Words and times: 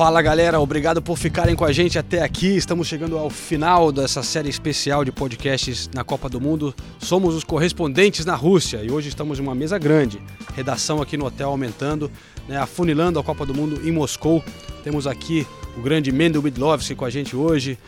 Fala 0.00 0.22
galera, 0.22 0.58
obrigado 0.58 1.02
por 1.02 1.18
ficarem 1.18 1.54
com 1.54 1.62
a 1.62 1.72
gente 1.72 1.98
até 1.98 2.22
aqui. 2.22 2.56
Estamos 2.56 2.88
chegando 2.88 3.18
ao 3.18 3.28
final 3.28 3.92
dessa 3.92 4.22
série 4.22 4.48
especial 4.48 5.04
de 5.04 5.12
podcasts 5.12 5.90
na 5.92 6.02
Copa 6.02 6.26
do 6.26 6.40
Mundo. 6.40 6.74
Somos 6.98 7.34
os 7.34 7.44
correspondentes 7.44 8.24
na 8.24 8.34
Rússia 8.34 8.82
e 8.82 8.90
hoje 8.90 9.10
estamos 9.10 9.38
em 9.38 9.42
uma 9.42 9.54
mesa 9.54 9.76
grande. 9.76 10.18
Redação 10.56 11.02
aqui 11.02 11.18
no 11.18 11.26
hotel 11.26 11.50
aumentando, 11.50 12.10
né, 12.48 12.56
afunilando 12.56 13.18
a 13.18 13.22
Copa 13.22 13.44
do 13.44 13.52
Mundo 13.52 13.86
em 13.86 13.92
Moscou. 13.92 14.42
Temos 14.82 15.06
aqui 15.06 15.46
o 15.76 15.82
grande 15.82 16.10
Mendel 16.10 16.40
Widlowski 16.40 16.94
com 16.94 17.04
a 17.04 17.10
gente 17.10 17.36
hoje. 17.36 17.78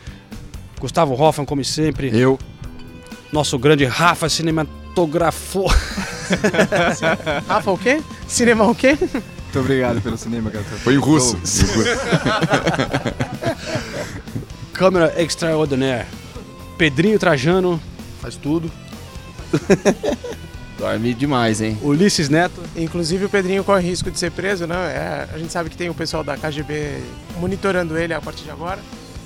Gustavo 0.79 1.19
Hoffman, 1.19 1.47
como 1.47 1.65
sempre. 1.65 2.15
Eu. 2.15 2.37
Nosso 3.31 3.57
grande 3.57 3.85
Rafa 3.85 4.29
cinematografo. 4.29 5.65
Rafa 7.49 7.71
o 7.71 7.77
quê? 7.79 8.03
Cinema 8.27 8.69
o 8.69 8.75
quê? 8.75 8.99
Muito 9.53 9.65
obrigado 9.65 10.01
pelo 10.01 10.17
cinema, 10.17 10.49
cara. 10.49 10.63
Foi 10.63 10.95
em 10.95 10.97
russo. 10.97 11.37
Câmera 14.73 15.13
Extraordinaire. 15.21 16.07
Pedrinho 16.75 17.19
Trajano. 17.19 17.79
Faz 18.19 18.35
tudo. 18.35 18.71
Dorme 20.79 21.13
demais, 21.13 21.61
hein? 21.61 21.77
Ulisses 21.83 22.29
Neto. 22.29 22.59
Inclusive 22.75 23.25
o 23.25 23.29
Pedrinho 23.29 23.63
corre 23.63 23.87
risco 23.87 24.09
de 24.09 24.17
ser 24.17 24.31
preso, 24.31 24.65
né? 24.65 24.75
É, 24.75 25.27
a 25.31 25.37
gente 25.37 25.53
sabe 25.53 25.69
que 25.69 25.77
tem 25.77 25.87
o 25.87 25.93
pessoal 25.93 26.23
da 26.23 26.35
KGB 26.35 26.97
monitorando 27.37 27.95
ele 27.95 28.15
a 28.15 28.19
partir 28.19 28.45
de 28.45 28.49
agora. 28.49 28.79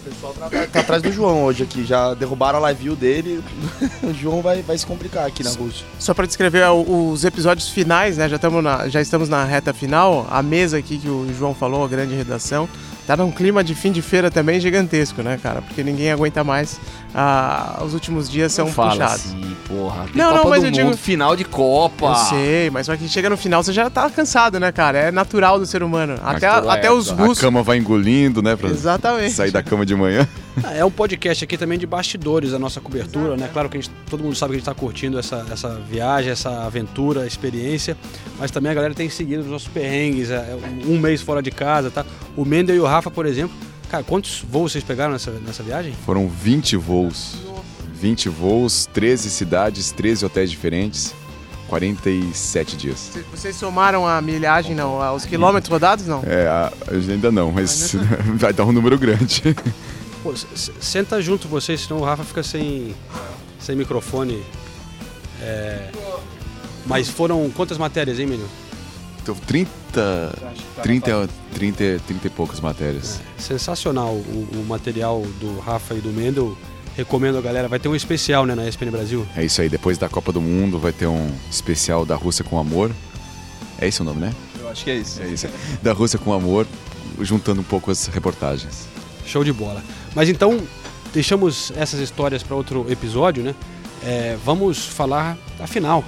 O 0.07 0.13
pessoal 0.13 0.33
tá, 0.33 0.49
tá- 0.67 0.79
atrás 0.79 1.01
do 1.01 1.11
João 1.11 1.43
hoje 1.43 1.63
aqui. 1.63 1.85
Já 1.85 2.13
derrubaram 2.13 2.57
a 2.59 2.61
live 2.61 2.83
view 2.83 2.95
dele. 2.95 3.43
o 4.03 4.13
João 4.13 4.41
vai, 4.41 4.61
vai 4.61 4.77
se 4.77 4.85
complicar 4.85 5.25
aqui 5.27 5.43
na 5.43 5.51
Rússia. 5.51 5.85
Só 5.99 6.13
para 6.13 6.25
descrever 6.25 6.63
o- 6.69 7.11
os 7.11 7.23
episódios 7.23 7.69
finais, 7.69 8.17
né? 8.17 8.27
Já, 8.29 8.37
na- 8.61 8.87
já 8.87 9.01
estamos 9.01 9.29
na 9.29 9.43
reta 9.43 9.73
final. 9.73 10.25
A 10.29 10.41
mesa 10.41 10.77
aqui 10.77 10.97
que 10.97 11.09
o 11.09 11.27
João 11.37 11.53
falou, 11.53 11.83
a 11.83 11.87
grande 11.87 12.15
redação, 12.15 12.67
tá 13.07 13.17
num 13.17 13.31
clima 13.31 13.63
de 13.63 13.73
fim 13.73 13.91
de 13.91 14.01
feira 14.03 14.29
também 14.29 14.59
gigantesco, 14.59 15.23
né, 15.23 15.39
cara? 15.41 15.61
Porque 15.63 15.81
ninguém 15.83 16.11
aguenta 16.11 16.43
mais. 16.43 16.79
Ah, 17.15 17.81
os 17.83 17.93
últimos 17.95 18.29
dias 18.29 18.51
são 18.51 18.65
Não 18.65 18.73
fala 18.73 18.91
puxados. 18.91 19.25
assim, 19.25 19.55
porra. 19.67 20.03
Tem 20.05 20.21
Não, 20.21 20.29
não, 20.31 20.37
Copa 20.39 20.49
mas 20.49 20.59
do 20.61 20.67
eu 20.67 20.71
Mundo, 20.71 20.91
digo- 20.91 20.97
final 20.97 21.35
de 21.35 21.43
Copa. 21.45 22.05
Eu 22.09 22.15
sei, 22.15 22.69
mas 22.69 22.85
só 22.85 22.95
que 22.95 23.07
chega 23.07 23.29
no 23.29 23.37
final 23.37 23.63
você 23.63 23.73
já 23.73 23.89
tá 23.89 24.07
cansado, 24.09 24.59
né, 24.59 24.71
cara? 24.71 24.99
É 24.99 25.11
natural 25.11 25.57
do 25.57 25.65
ser 25.65 25.81
humano. 25.81 26.13
Até, 26.23 26.45
Aquela 26.47 26.73
até 26.75 26.91
os 26.91 27.09
A 27.09 27.15
russos. 27.15 27.39
cama 27.39 27.63
vai 27.63 27.77
engolindo, 27.77 28.41
né? 28.43 28.55
Pra 28.55 28.69
Exatamente. 28.69 29.31
sair 29.33 29.49
da 29.51 29.63
cama 29.63 29.85
de 29.85 29.95
manhã. 29.95 30.27
Ah, 30.63 30.73
É 30.73 30.83
um 30.85 30.91
podcast 30.91 31.43
aqui 31.43 31.55
também 31.57 31.77
de 31.79 31.85
bastidores 31.87 32.51
da 32.51 32.59
nossa 32.59 32.81
cobertura, 32.81 33.37
né? 33.37 33.49
Claro 33.53 33.69
que 33.69 33.77
a 33.77 33.81
gente- 33.81 33.93
todo 34.09 34.23
mundo 34.23 34.35
sabe 34.35 34.51
que 34.51 34.55
a 34.55 34.59
gente 34.59 34.69
está 34.69 34.73
curtindo 34.75 35.17
essa, 35.17 35.45
essa 35.51 35.79
viagem, 35.89 36.31
essa 36.31 36.65
aventura, 36.65 37.25
experiência, 37.27 37.95
mas 38.39 38.51
também 38.51 38.71
a 38.71 38.75
galera 38.75 38.93
tem 38.93 39.07
seguido 39.09 39.41
os 39.43 39.47
nossos 39.47 39.67
perrengues, 39.67 40.29
é, 40.31 40.55
um 40.85 40.97
mês 40.99 41.21
fora 41.21 41.41
de 41.41 41.51
casa, 41.51 41.89
tá? 41.91 42.03
O 42.35 42.43
Mendel 42.43 42.75
e 42.75 42.79
o 42.79 42.85
Rafa, 42.97 43.11
por 43.11 43.25
exemplo, 43.27 43.55
cara, 43.91 44.03
quantos 44.03 44.43
voos 44.49 44.71
vocês 44.71 44.83
pegaram 44.83 45.13
nessa, 45.13 45.29
nessa 45.31 45.61
viagem? 45.61 45.93
Foram 46.05 46.27
20 46.27 46.75
voos. 46.77 47.35
20 47.93 48.27
voos, 48.29 48.87
13 48.91 49.29
cidades, 49.29 49.91
13 49.91 50.25
hotéis 50.25 50.49
diferentes. 50.49 51.13
47 51.67 52.77
dias. 52.77 53.11
Vocês 53.29 53.55
somaram 53.55 54.07
a 54.07 54.19
milhagem, 54.21 54.73
não? 54.73 55.13
Os 55.13 55.25
quilômetros 55.25 55.69
rodados, 55.69 56.07
não? 56.07 56.23
É, 56.25 56.47
a- 56.47 56.71
ainda 56.89 57.29
não, 57.31 57.51
mas 57.51 57.93
vai 58.35 58.51
dar 58.53 58.63
um 58.65 58.71
número 58.71 58.97
grande. 58.97 59.43
Pô, 60.23 60.33
senta 60.79 61.21
junto 61.21 61.47
vocês, 61.47 61.81
senão 61.81 62.01
o 62.01 62.03
Rafa 62.05 62.23
fica 62.23 62.41
sem, 62.41 62.95
sem 63.59 63.75
microfone. 63.75 64.41
É, 65.41 65.89
Mas 66.85 67.09
foram 67.09 67.47
quantas 67.51 67.77
matérias, 67.77 68.17
hein, 68.19 68.25
menino? 68.25 68.47
Então, 69.27 69.35
30, 69.45 70.35
30, 70.81 71.29
30, 71.53 71.99
30 72.07 72.27
e 72.27 72.29
poucas 72.29 72.61
matérias. 72.61 73.19
Sensacional 73.37 74.13
o, 74.13 74.47
o 74.53 74.65
material 74.65 75.21
do 75.41 75.59
Rafa 75.59 75.95
e 75.95 75.99
do 75.99 76.09
Mendel. 76.09 76.57
Recomendo 76.95 77.37
a 77.37 77.41
galera. 77.41 77.67
Vai 77.67 77.77
ter 77.77 77.89
um 77.89 77.95
especial 77.95 78.45
né, 78.45 78.55
na 78.55 78.65
ESPN 78.65 78.89
Brasil. 78.89 79.27
É 79.35 79.43
isso 79.43 79.59
aí, 79.59 79.67
depois 79.67 79.97
da 79.97 80.07
Copa 80.07 80.31
do 80.31 80.39
Mundo 80.39 80.79
vai 80.79 80.93
ter 80.93 81.07
um 81.07 81.29
especial 81.51 82.05
da 82.05 82.15
Rússia 82.15 82.45
com 82.45 82.57
Amor. 82.57 82.89
É 83.77 83.87
esse 83.87 84.01
o 84.01 84.05
nome, 84.05 84.21
né? 84.21 84.33
Eu 84.61 84.69
acho 84.69 84.85
que 84.85 84.91
é 84.91 84.95
isso. 84.95 85.21
É 85.21 85.27
isso. 85.27 85.47
Da 85.83 85.91
Rússia 85.91 86.17
com 86.17 86.31
Amor, 86.31 86.65
juntando 87.19 87.59
um 87.59 87.65
pouco 87.65 87.91
as 87.91 88.07
reportagens. 88.07 88.87
Show 89.25 89.43
de 89.43 89.51
bola. 89.51 89.83
Mas 90.15 90.29
então, 90.29 90.57
deixamos 91.13 91.73
essas 91.75 91.99
histórias 91.99 92.43
para 92.43 92.55
outro 92.55 92.89
episódio, 92.89 93.43
né? 93.43 93.53
É, 94.03 94.37
vamos 94.45 94.85
falar 94.85 95.37
da 95.57 95.67
final. 95.67 96.03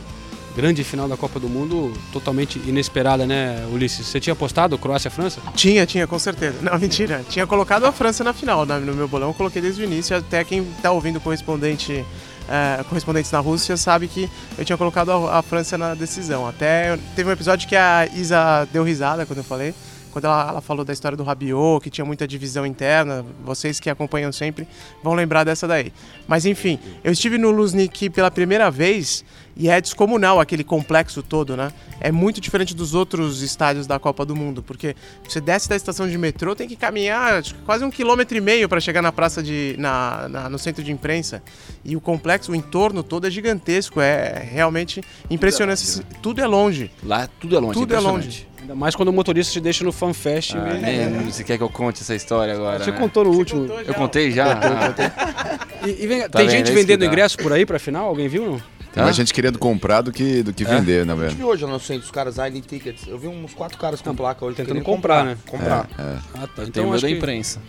Grande 0.55 0.83
final 0.83 1.07
da 1.07 1.15
Copa 1.15 1.39
do 1.39 1.47
Mundo, 1.47 1.93
totalmente 2.11 2.59
inesperada, 2.65 3.25
né, 3.25 3.65
Ulisses? 3.71 4.05
Você 4.07 4.19
tinha 4.19 4.33
apostado 4.33 4.77
Croácia-França? 4.77 5.39
Tinha, 5.55 5.85
tinha, 5.85 6.05
com 6.07 6.19
certeza. 6.19 6.57
Não, 6.61 6.77
mentira. 6.79 7.23
Tinha 7.29 7.45
colocado 7.47 7.85
a 7.85 7.91
França 7.91 8.23
na 8.23 8.33
final 8.33 8.65
no 8.65 8.93
meu 8.93 9.07
bolão. 9.07 9.31
Coloquei 9.33 9.61
desde 9.61 9.81
o 9.81 9.85
início. 9.85 10.15
Até 10.17 10.43
quem 10.43 10.63
tá 10.81 10.91
ouvindo 10.91 11.17
o 11.17 11.21
correspondente, 11.21 12.03
eh, 12.49 12.83
correspondentes 12.89 13.31
na 13.31 13.39
Rússia 13.39 13.77
sabe 13.77 14.07
que 14.07 14.29
eu 14.57 14.65
tinha 14.65 14.77
colocado 14.77 15.11
a, 15.11 15.39
a 15.39 15.41
França 15.41 15.77
na 15.77 15.93
decisão. 15.93 16.47
Até 16.47 16.97
teve 17.15 17.29
um 17.29 17.33
episódio 17.33 17.67
que 17.67 17.75
a 17.75 18.07
Isa 18.13 18.67
deu 18.73 18.83
risada 18.83 19.25
quando 19.25 19.39
eu 19.39 19.43
falei. 19.43 19.73
Quando 20.11 20.25
ela, 20.25 20.49
ela 20.49 20.61
falou 20.61 20.83
da 20.83 20.91
história 20.91 21.15
do 21.15 21.23
Rabiot, 21.23 21.83
que 21.83 21.89
tinha 21.89 22.03
muita 22.03 22.27
divisão 22.27 22.65
interna, 22.65 23.23
vocês 23.45 23.79
que 23.79 23.89
acompanham 23.89 24.31
sempre 24.31 24.67
vão 25.03 25.13
lembrar 25.13 25.43
dessa 25.43 25.67
daí. 25.67 25.93
Mas 26.27 26.45
enfim, 26.45 26.79
eu 27.03 27.11
estive 27.11 27.37
no 27.37 27.51
Luzhniki 27.51 28.09
pela 28.09 28.31
primeira 28.31 28.71
vez 28.71 29.23
e 29.59 29.67
é 29.69 29.79
descomunal 29.81 30.39
aquele 30.39 30.63
complexo 30.63 31.21
todo, 31.21 31.55
né? 31.57 31.71
É 31.99 32.11
muito 32.13 32.39
diferente 32.39 32.73
dos 32.73 32.95
outros 32.95 33.41
estádios 33.41 33.85
da 33.85 33.99
Copa 33.99 34.25
do 34.25 34.33
Mundo, 34.33 34.63
porque 34.63 34.95
você 35.27 35.41
desce 35.41 35.67
da 35.67 35.75
estação 35.75 36.07
de 36.07 36.17
metrô, 36.17 36.55
tem 36.55 36.65
que 36.67 36.77
caminhar 36.77 37.33
acho 37.33 37.53
que 37.53 37.61
quase 37.63 37.83
um 37.83 37.91
quilômetro 37.91 38.37
e 38.37 38.41
meio 38.41 38.69
para 38.69 38.79
chegar 38.79 39.01
na 39.01 39.11
praça 39.11 39.43
de. 39.43 39.75
Na, 39.77 40.27
na- 40.29 40.49
no 40.49 40.57
centro 40.57 40.81
de 40.81 40.91
imprensa. 40.93 41.43
E 41.83 41.95
o 41.97 41.99
complexo, 42.01 42.53
o 42.53 42.55
entorno 42.55 43.03
todo 43.03 43.27
é 43.27 43.29
gigantesco, 43.29 43.99
é 43.99 44.47
realmente 44.49 45.03
impressionante. 45.29 46.01
Tudo 46.21 46.39
é 46.41 46.47
longe. 46.47 46.89
Lá 47.03 47.27
tudo 47.39 47.55
é 47.55 47.59
longe. 47.59 47.73
Tudo 47.73 47.93
é 47.93 47.97
impressionante. 47.97 48.25
longe. 48.25 48.47
Ainda 48.61 48.75
mais 48.75 48.95
quando 48.95 49.09
o 49.09 49.13
motorista 49.13 49.51
te 49.51 49.59
deixa 49.59 49.83
no 49.83 49.91
FanFest. 49.91 50.55
Ah, 50.55 50.73
e- 50.77 50.79
né? 50.79 51.23
Você 51.29 51.43
quer 51.43 51.57
que 51.57 51.63
eu 51.63 51.69
conte 51.69 52.01
essa 52.01 52.15
história 52.15 52.53
agora? 52.53 52.83
Você 52.83 52.91
né? 52.91 52.97
contou 52.97 53.25
no 53.25 53.31
último. 53.31 53.61
contou 53.61 53.81
Eu 53.81 53.93
contei 53.93 54.31
já? 54.31 54.57
E, 55.85 56.03
e 56.03 56.07
vem- 56.07 56.21
Tá 56.23 56.39
tem 56.39 56.47
vendo? 56.47 56.57
gente 56.57 56.71
É 56.71 56.73
vendendo 56.73 57.05
ingresso 57.05 57.37
por 57.37 57.53
aí 57.53 57.65
pra 57.65 57.79
final? 57.79 58.07
Alguém 58.07 58.27
viu, 58.27 58.45
não? 58.45 58.61
Tem 58.93 59.03
mais 59.03 59.15
gente 59.15 59.33
querendo 59.33 59.59
comprar 59.59 60.01
do 60.01 60.11
que, 60.11 60.41
do 60.41 60.51
que 60.53 60.63
vender, 60.65 61.05
na 61.05 61.13
Eu 61.13 61.17
verdade. 61.17 61.37
vi 61.37 61.43
hoje 61.43 61.63
lá 61.63 61.71
no 61.71 61.79
centro 61.79 62.03
os 62.05 62.11
caras 62.11 62.33
Island 62.35 62.61
Tickets. 62.61 63.07
Eu 63.07 63.19
vi 63.19 63.27
uns 63.27 63.53
quatro 63.53 63.77
caras 63.77 64.01
com 64.01 64.15
placa 64.15 64.43
hoje. 64.43 64.57
tentando 64.57 64.81
comprar, 64.81 65.23
né? 65.25 65.37
Comprar. 65.45 65.87
Ah, 65.97 66.47
tá. 66.55 66.63
Eu 66.63 66.71
tenho 66.71 66.85
o 66.85 66.89
meu 66.89 66.95
acho 66.95 67.03
da 67.03 67.07
que- 67.09 67.15
imprensa. 67.17 67.61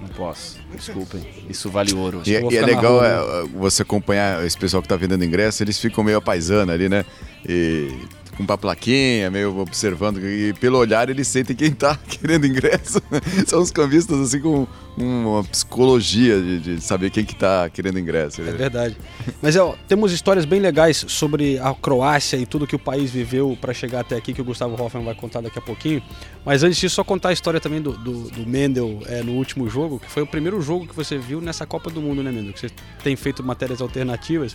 Não 0.00 0.08
posso. 0.08 0.58
Desculpem. 0.74 1.24
Isso 1.48 1.70
vale 1.70 1.94
ouro. 1.94 2.20
E, 2.26 2.34
é- 2.34 2.42
e 2.42 2.56
é 2.56 2.62
legal 2.62 2.94
rua, 2.94 3.06
é, 3.06 3.58
você 3.58 3.82
acompanhar 3.82 4.44
esse 4.44 4.56
pessoal 4.58 4.82
que 4.82 4.88
tá 4.88 4.96
vendendo 4.96 5.24
ingresso, 5.24 5.62
eles 5.62 5.78
ficam 5.78 6.02
meio 6.02 6.18
apaisando 6.18 6.72
ali, 6.72 6.88
né? 6.88 7.04
E 7.48 7.88
com 8.34 8.42
uma 8.42 8.58
plaquinha, 8.58 9.30
meio 9.30 9.56
observando, 9.58 10.18
e 10.18 10.52
pelo 10.54 10.78
olhar 10.78 11.08
eles 11.08 11.28
sentem 11.28 11.54
quem 11.54 11.70
tá 11.70 11.98
querendo 12.06 12.46
ingresso. 12.46 13.00
São 13.46 13.60
os 13.60 13.70
cambistas 13.70 14.20
assim 14.20 14.40
com 14.40 14.66
uma 14.96 15.42
psicologia 15.44 16.40
de, 16.40 16.60
de 16.60 16.80
saber 16.80 17.10
quem 17.10 17.24
que 17.24 17.34
tá 17.34 17.68
querendo 17.68 17.98
ingresso. 17.98 18.42
É 18.42 18.52
verdade. 18.52 18.96
Mas 19.42 19.56
ó, 19.56 19.74
temos 19.88 20.12
histórias 20.12 20.44
bem 20.44 20.60
legais 20.60 21.04
sobre 21.08 21.58
a 21.58 21.74
Croácia 21.74 22.36
e 22.36 22.46
tudo 22.46 22.66
que 22.66 22.76
o 22.76 22.78
país 22.78 23.10
viveu 23.10 23.56
para 23.60 23.72
chegar 23.72 24.00
até 24.00 24.16
aqui, 24.16 24.32
que 24.32 24.40
o 24.40 24.44
Gustavo 24.44 24.80
Hoffman 24.80 25.04
vai 25.04 25.14
contar 25.14 25.40
daqui 25.40 25.58
a 25.58 25.62
pouquinho. 25.62 26.02
Mas 26.44 26.62
antes 26.62 26.78
disso, 26.78 26.96
só 26.96 27.04
contar 27.04 27.30
a 27.30 27.32
história 27.32 27.60
também 27.60 27.80
do, 27.80 27.92
do, 27.92 28.30
do 28.30 28.46
Mendel 28.46 29.00
é, 29.06 29.22
no 29.22 29.32
último 29.32 29.68
jogo, 29.68 29.98
que 29.98 30.10
foi 30.10 30.22
o 30.22 30.26
primeiro 30.26 30.60
jogo 30.60 30.86
que 30.86 30.94
você 30.94 31.18
viu 31.18 31.40
nessa 31.40 31.66
Copa 31.66 31.90
do 31.90 32.00
Mundo, 32.00 32.22
né, 32.22 32.30
Mendel? 32.30 32.52
Que 32.52 32.60
você 32.60 32.70
tem 33.02 33.16
feito 33.16 33.42
matérias 33.42 33.80
alternativas. 33.80 34.54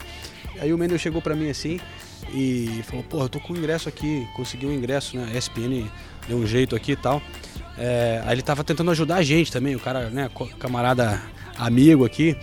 Aí 0.59 0.73
o 0.73 0.77
Mendel 0.77 0.97
chegou 0.97 1.21
pra 1.21 1.35
mim 1.35 1.49
assim 1.49 1.79
e 2.33 2.81
falou, 2.87 3.03
pô, 3.03 3.21
eu 3.21 3.29
tô 3.29 3.39
com 3.39 3.53
o 3.53 3.57
ingresso 3.57 3.89
aqui, 3.89 4.27
consegui 4.35 4.65
um 4.65 4.73
ingresso, 4.73 5.17
né? 5.17 5.31
ESPN 5.37 5.89
deu 6.27 6.37
um 6.37 6.45
jeito 6.45 6.75
aqui 6.75 6.93
e 6.93 6.95
tal. 6.95 7.21
É, 7.77 8.21
aí 8.25 8.35
ele 8.35 8.41
tava 8.41 8.63
tentando 8.63 8.91
ajudar 8.91 9.15
a 9.15 9.23
gente 9.23 9.51
também, 9.51 9.75
o 9.75 9.79
cara, 9.79 10.09
né, 10.09 10.29
camarada 10.59 11.21
amigo 11.57 12.05
aqui. 12.05 12.35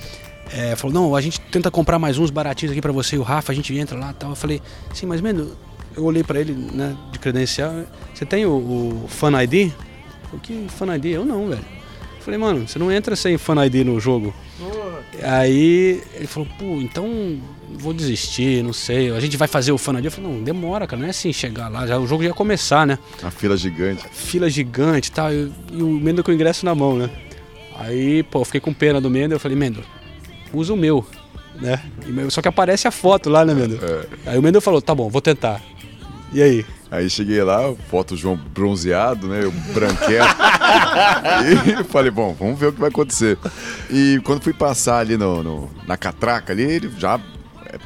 É, 0.52 0.76
falou, 0.76 0.94
não, 0.94 1.16
a 1.16 1.20
gente 1.20 1.40
tenta 1.40 1.70
comprar 1.70 1.98
mais 1.98 2.18
uns 2.18 2.30
baratinhos 2.30 2.72
aqui 2.72 2.80
pra 2.80 2.92
você 2.92 3.16
e 3.16 3.18
o 3.18 3.22
Rafa, 3.22 3.52
a 3.52 3.54
gente 3.54 3.76
entra 3.76 3.98
lá 3.98 4.10
e 4.10 4.14
tal. 4.14 4.30
Eu 4.30 4.36
falei, 4.36 4.62
sim, 4.94 5.06
mas 5.06 5.20
Mendel, 5.20 5.50
eu 5.96 6.04
olhei 6.04 6.22
pra 6.22 6.40
ele, 6.40 6.52
né, 6.52 6.96
de 7.12 7.18
credencial, 7.18 7.84
você 8.14 8.24
tem 8.24 8.46
o, 8.46 8.52
o 9.04 9.06
Fan 9.08 9.42
ID? 9.42 9.72
Falei, 10.24 10.40
que 10.42 10.66
Fan 10.68 10.94
ID? 10.96 11.06
Eu 11.06 11.24
não, 11.24 11.48
velho. 11.48 11.64
Eu 12.16 12.22
falei, 12.22 12.38
mano, 12.38 12.66
você 12.66 12.78
não 12.78 12.90
entra 12.90 13.14
sem 13.14 13.36
Fan 13.38 13.64
ID 13.64 13.84
no 13.84 14.00
jogo. 14.00 14.34
Aí 15.22 16.02
ele 16.14 16.26
falou, 16.26 16.48
pô, 16.58 16.64
então 16.80 17.38
vou 17.74 17.92
desistir, 17.92 18.62
não 18.62 18.72
sei. 18.72 19.10
A 19.10 19.20
gente 19.20 19.36
vai 19.36 19.48
fazer 19.48 19.72
o 19.72 19.78
Fan 19.78 19.94
ID. 19.98 20.04
Eu 20.06 20.10
falei, 20.10 20.30
não, 20.30 20.42
demora, 20.42 20.86
cara, 20.86 21.00
não 21.00 21.06
é 21.06 21.10
assim 21.10 21.32
chegar 21.32 21.68
lá, 21.68 21.86
já, 21.86 21.98
o 21.98 22.06
jogo 22.06 22.22
já 22.22 22.28
ia 22.30 22.34
começar, 22.34 22.86
né? 22.86 22.98
A 23.22 23.30
fila 23.30 23.56
gigante. 23.56 24.04
Fila 24.12 24.48
gigante 24.48 25.08
e 25.08 25.12
tal, 25.12 25.32
e, 25.32 25.50
e 25.72 25.82
o 25.82 25.88
Mendel 25.88 26.24
com 26.24 26.30
o 26.30 26.34
ingresso 26.34 26.64
na 26.64 26.74
mão, 26.74 26.96
né? 26.96 27.10
Aí, 27.78 28.22
pô, 28.22 28.40
eu 28.40 28.44
fiquei 28.44 28.60
com 28.60 28.72
pena 28.72 29.00
do 29.00 29.10
Mendel, 29.10 29.36
eu 29.36 29.40
falei, 29.40 29.56
Mendel, 29.56 29.82
usa 30.52 30.72
o 30.72 30.76
meu, 30.76 31.04
né? 31.60 31.80
Só 32.30 32.40
que 32.40 32.48
aparece 32.48 32.88
a 32.88 32.90
foto 32.90 33.28
lá, 33.28 33.44
né, 33.44 33.54
Mendel? 33.54 33.78
Aí 34.24 34.38
o 34.38 34.42
Mendel 34.42 34.60
falou, 34.62 34.80
tá 34.80 34.94
bom, 34.94 35.08
vou 35.10 35.20
tentar. 35.20 35.60
E 36.32 36.42
aí? 36.42 36.64
Aí 36.90 37.10
cheguei 37.10 37.42
lá, 37.42 37.74
foto 37.90 38.14
do 38.14 38.16
João 38.20 38.36
bronzeado, 38.36 39.26
né? 39.26 39.40
Eu 39.42 39.50
branquelo. 39.74 40.24
e 41.80 41.84
falei, 41.84 42.10
bom, 42.10 42.34
vamos 42.38 42.58
ver 42.58 42.66
o 42.68 42.72
que 42.72 42.80
vai 42.80 42.88
acontecer. 42.90 43.36
E 43.90 44.20
quando 44.24 44.40
fui 44.42 44.52
passar 44.52 44.98
ali 44.98 45.16
no, 45.16 45.42
no- 45.42 45.70
na 45.86 45.96
catraca 45.96 46.52
ali, 46.52 46.62
ele 46.62 46.90
já 46.96 47.16
é, 47.16 47.20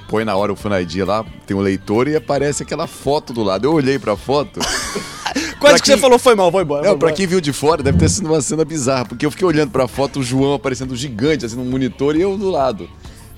põe 0.09 0.25
na 0.25 0.37
hora 0.37 0.53
o 0.53 0.57
Fan 0.57 0.81
ID 0.81 0.99
lá, 1.07 1.25
tem 1.47 1.57
um 1.57 1.61
leitor 1.61 2.09
e 2.09 2.17
aparece 2.17 2.63
aquela 2.63 2.87
foto 2.87 3.33
do 3.33 3.43
lado. 3.43 3.65
Eu 3.67 3.73
olhei 3.73 3.99
pra 3.99 4.17
foto. 4.17 4.61
Quase 5.61 5.77
que 5.77 5.83
quem- 5.91 5.95
você 5.97 6.01
falou 6.01 6.19
foi 6.19 6.35
mal, 6.35 6.51
vou 6.51 6.61
embora. 6.63 6.83
Não, 6.83 6.91
vou 6.91 6.99
pra 6.99 7.09
embora. 7.09 7.17
quem 7.17 7.27
viu 7.27 7.41
de 7.41 7.53
fora, 7.53 7.83
deve 7.83 7.99
ter 7.99 8.09
sido 8.09 8.27
uma 8.27 8.41
cena 8.41 8.65
bizarra, 8.65 9.05
porque 9.05 9.25
eu 9.27 9.31
fiquei 9.31 9.47
olhando 9.47 9.71
pra 9.71 9.87
foto, 9.87 10.21
o 10.21 10.23
João 10.23 10.55
aparecendo 10.55 10.97
gigante, 10.97 11.45
assim, 11.45 11.57
no 11.57 11.65
monitor, 11.65 12.17
e 12.17 12.23
eu 12.23 12.37
do 12.37 12.51
lado. 12.51 12.89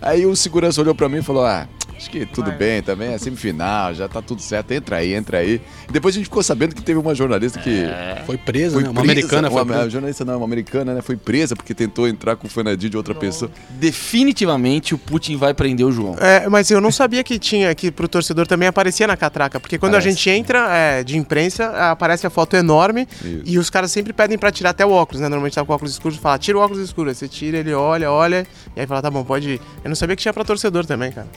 Aí 0.00 0.24
o 0.26 0.34
segurança 0.34 0.80
olhou 0.80 0.94
pra 0.94 1.08
mim 1.08 1.18
e 1.18 1.22
falou: 1.22 1.44
Ah, 1.44 1.68
acho 2.02 2.10
que 2.10 2.26
tudo 2.26 2.50
bem 2.52 2.82
também, 2.82 3.12
é 3.12 3.18
semifinal, 3.18 3.94
já 3.94 4.08
tá 4.08 4.20
tudo 4.20 4.42
certo, 4.42 4.72
entra 4.72 4.96
aí, 4.96 5.14
entra 5.14 5.38
aí. 5.38 5.60
Depois 5.90 6.14
a 6.14 6.18
gente 6.18 6.24
ficou 6.24 6.42
sabendo 6.42 6.74
que 6.74 6.82
teve 6.82 6.98
uma 6.98 7.14
jornalista 7.14 7.60
que. 7.60 7.84
Foi 8.26 8.36
presa, 8.36 8.74
Foi 8.74 8.82
né? 8.82 8.88
Uma 8.88 9.00
presa, 9.02 9.12
americana 9.12 9.50
foi 9.50 9.62
uma, 9.62 9.66
presa. 9.66 9.90
jornalista 9.90 10.24
não, 10.24 10.36
uma 10.38 10.44
americana, 10.44 10.94
né? 10.94 11.02
Foi 11.02 11.16
presa 11.16 11.54
porque 11.54 11.72
tentou 11.74 12.08
entrar 12.08 12.36
com 12.36 12.46
o 12.46 12.50
fanadi 12.50 12.88
de 12.88 12.96
outra 12.96 13.14
pessoa. 13.14 13.50
Definitivamente 13.70 14.94
o 14.94 14.98
Putin 14.98 15.36
vai 15.36 15.54
prender 15.54 15.86
o 15.86 15.92
João. 15.92 16.16
É, 16.18 16.48
mas 16.48 16.70
eu 16.70 16.80
não 16.80 16.90
sabia 16.90 17.22
que 17.22 17.38
tinha, 17.38 17.72
que 17.74 17.90
pro 17.90 18.08
torcedor 18.08 18.46
também 18.46 18.68
aparecia 18.68 19.06
na 19.06 19.16
catraca. 19.16 19.60
Porque 19.60 19.78
quando 19.78 19.92
Parece. 19.92 20.08
a 20.08 20.10
gente 20.10 20.30
entra 20.30 20.68
é, 20.74 21.04
de 21.04 21.16
imprensa, 21.16 21.68
aparece 21.90 22.26
a 22.26 22.30
foto 22.30 22.56
enorme 22.56 23.06
Isso. 23.24 23.42
e 23.44 23.58
os 23.58 23.70
caras 23.70 23.92
sempre 23.92 24.12
pedem 24.12 24.36
pra 24.36 24.50
tirar 24.50 24.70
até 24.70 24.84
o 24.84 24.90
óculos, 24.90 25.20
né? 25.20 25.28
Normalmente 25.28 25.54
tá 25.54 25.64
com 25.64 25.72
o 25.72 25.74
óculos 25.74 25.92
escuros, 25.92 26.18
fala, 26.18 26.38
tira 26.38 26.58
o 26.58 26.60
óculos 26.60 26.82
escuro. 26.82 27.08
Aí 27.08 27.14
você 27.14 27.28
tira, 27.28 27.58
ele 27.58 27.72
olha, 27.72 28.10
olha, 28.10 28.46
e 28.76 28.80
aí 28.80 28.86
fala, 28.86 29.02
tá 29.02 29.10
bom, 29.10 29.22
pode 29.22 29.50
ir. 29.50 29.60
Eu 29.84 29.88
não 29.88 29.96
sabia 29.96 30.16
que 30.16 30.22
tinha 30.22 30.32
pra 30.32 30.44
torcedor 30.44 30.84
também, 30.84 31.12
cara. 31.12 31.28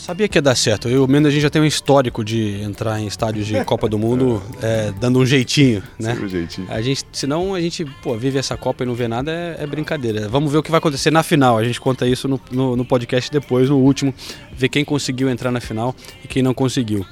Sabia 0.00 0.26
que 0.26 0.38
ia 0.38 0.42
dar 0.42 0.54
certo. 0.54 0.88
Eu 0.88 0.94
e 0.94 0.98
o 0.98 1.06
Mendes 1.06 1.26
a 1.26 1.30
gente 1.30 1.42
já 1.42 1.50
tem 1.50 1.60
um 1.60 1.66
histórico 1.66 2.24
de 2.24 2.62
entrar 2.62 2.98
em 2.98 3.06
estádios 3.06 3.46
de 3.46 3.62
Copa 3.66 3.86
do 3.86 3.98
Mundo 3.98 4.42
é, 4.62 4.90
dando 4.98 5.18
um 5.18 5.26
jeitinho, 5.26 5.82
né? 5.98 6.16
Seu 6.16 6.26
jeitinho. 6.26 6.66
A 6.70 6.80
gente, 6.80 7.04
senão 7.12 7.54
a 7.54 7.60
gente, 7.60 7.84
pô, 8.02 8.16
vive 8.16 8.38
essa 8.38 8.56
Copa 8.56 8.82
e 8.82 8.86
não 8.86 8.94
vê 8.94 9.06
nada, 9.06 9.30
é, 9.30 9.62
é 9.62 9.66
brincadeira. 9.66 10.26
Vamos 10.26 10.50
ver 10.50 10.56
o 10.56 10.62
que 10.62 10.70
vai 10.70 10.78
acontecer 10.78 11.10
na 11.10 11.22
final. 11.22 11.58
A 11.58 11.64
gente 11.64 11.78
conta 11.78 12.06
isso 12.06 12.26
no, 12.26 12.40
no, 12.50 12.76
no 12.76 12.84
podcast 12.84 13.30
depois, 13.30 13.68
no 13.68 13.76
último, 13.76 14.14
ver 14.56 14.70
quem 14.70 14.86
conseguiu 14.86 15.28
entrar 15.28 15.50
na 15.50 15.60
final 15.60 15.94
e 16.24 16.26
quem 16.26 16.42
não 16.42 16.54
conseguiu. 16.54 17.04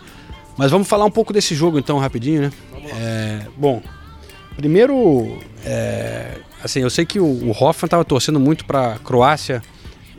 Mas 0.56 0.70
vamos 0.70 0.88
falar 0.88 1.04
um 1.04 1.10
pouco 1.10 1.30
desse 1.30 1.54
jogo 1.54 1.78
então, 1.78 1.98
rapidinho, 1.98 2.40
né? 2.40 2.52
É, 2.98 3.42
bom, 3.54 3.82
primeiro, 4.56 5.38
é, 5.62 6.38
assim, 6.64 6.80
eu 6.80 6.88
sei 6.88 7.04
que 7.04 7.20
o, 7.20 7.26
o 7.26 7.50
Hoffman 7.50 7.86
estava 7.86 8.04
torcendo 8.04 8.40
muito 8.40 8.64
para 8.64 8.98
Croácia, 9.00 9.62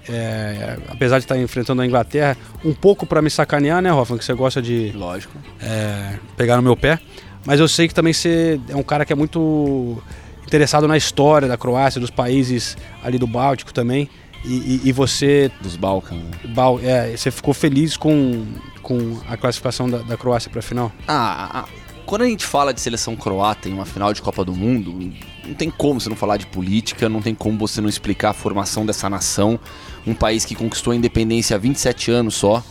é, 0.08 0.78
apesar 0.90 1.18
de 1.20 1.26
estar 1.26 1.38
enfrentando 1.38 1.82
a 1.82 1.86
Inglaterra, 1.86 2.38
um 2.64 2.74
pouco 2.74 3.06
para 3.06 3.22
me 3.22 3.30
sacanear, 3.30 3.82
né, 3.82 3.92
Hoffman, 3.92 4.18
que 4.20 4.26
você 4.26 4.34
gosta 4.34 4.62
de 4.62 4.92
Lógico. 4.96 5.34
é, 5.62 6.18
pegar 6.38 6.56
no 6.58 6.62
meu 6.64 6.78
pé. 6.78 7.00
Mas 7.46 7.60
eu 7.60 7.68
sei 7.68 7.88
que 7.88 7.94
também 7.94 8.14
você 8.14 8.60
é 8.70 8.76
um 8.76 8.84
cara 8.84 9.06
que 9.06 9.14
é 9.14 9.16
muito 9.16 10.02
interessado 10.46 10.88
na 10.88 10.98
história 10.98 11.48
da 11.48 11.58
Croácia, 11.58 12.00
dos 12.02 12.10
países 12.10 12.76
ali 13.04 13.18
do 13.18 13.28
Báltico 13.28 13.74
também. 13.74 14.10
E, 14.46 14.50
e- 14.54 14.82
e 14.86 14.92
você, 14.94 15.52
Dos 15.62 15.76
Balcãs. 15.76 16.18
né? 16.18 16.32
Bal- 16.54 16.80
é, 16.82 17.16
você 17.16 17.30
ficou 17.30 17.54
feliz 17.54 17.98
com, 17.98 18.46
com 18.82 19.20
a 19.28 19.36
classificação 19.36 19.90
da, 19.90 19.98
da 20.00 20.16
Croácia 20.16 20.50
para 20.50 20.60
a 20.60 20.64
final? 20.64 20.92
Ah, 21.08 21.62
ah, 21.62 21.66
quando 22.06 22.22
a 22.22 22.26
gente 22.26 22.46
fala 22.46 22.74
de 22.74 22.80
seleção 22.80 23.16
croata 23.18 23.68
em 23.68 23.74
uma 23.74 23.86
final 23.86 24.14
de 24.14 24.22
Copa 24.22 24.44
do 24.46 24.54
Mundo, 24.54 25.12
não 25.46 25.54
tem 25.56 25.70
como 25.70 26.00
você 26.00 26.08
não 26.10 26.16
falar 26.16 26.38
de 26.38 26.46
política, 26.48 27.10
não 27.10 27.22
tem 27.22 27.36
como 27.36 27.58
você 27.58 27.82
não 27.82 27.90
explicar 27.90 28.30
a 28.30 28.34
formação 28.34 28.86
dessa 28.86 29.10
nação, 29.10 29.60
um 30.06 30.14
país 30.14 30.46
que 30.46 30.56
conquistou 30.56 30.94
a 30.94 30.96
independência 30.96 31.56
há 31.56 31.60
27 31.60 32.12
anos 32.12 32.36
só, 32.36 32.64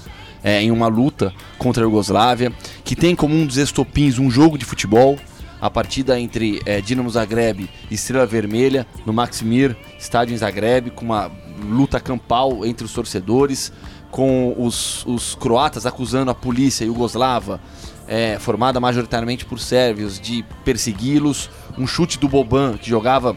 é, 0.42 0.62
em 0.62 0.70
uma 0.70 0.86
luta 0.86 1.32
contra 1.58 1.82
a 1.82 1.86
Iugoslávia, 1.86 2.52
que 2.84 2.94
tem 2.94 3.14
como 3.14 3.34
um 3.34 3.46
dos 3.46 3.56
estopins 3.56 4.18
um 4.18 4.30
jogo 4.30 4.56
de 4.56 4.64
futebol, 4.64 5.18
a 5.60 5.68
partida 5.68 6.18
entre 6.18 6.60
é, 6.64 6.80
Dinamo 6.80 7.10
Zagreb 7.10 7.68
e 7.90 7.94
Estrela 7.94 8.26
Vermelha 8.26 8.86
no 9.04 9.12
Maximir, 9.12 9.76
estádio 9.98 10.34
em 10.34 10.38
Zagreb, 10.38 10.90
com 10.90 11.04
uma 11.04 11.30
luta 11.60 11.98
campal 11.98 12.64
entre 12.64 12.84
os 12.84 12.92
torcedores, 12.92 13.72
com 14.10 14.54
os, 14.56 15.04
os 15.06 15.34
croatas 15.34 15.84
acusando 15.84 16.30
a 16.30 16.34
polícia 16.34 16.84
iugoslava, 16.84 17.60
é, 18.06 18.38
formada 18.38 18.80
majoritariamente 18.80 19.44
por 19.44 19.58
sérvios, 19.58 20.20
de 20.20 20.44
persegui-los, 20.64 21.50
um 21.76 21.86
chute 21.86 22.18
do 22.18 22.28
Boban, 22.28 22.78
que 22.78 22.88
jogava 22.88 23.36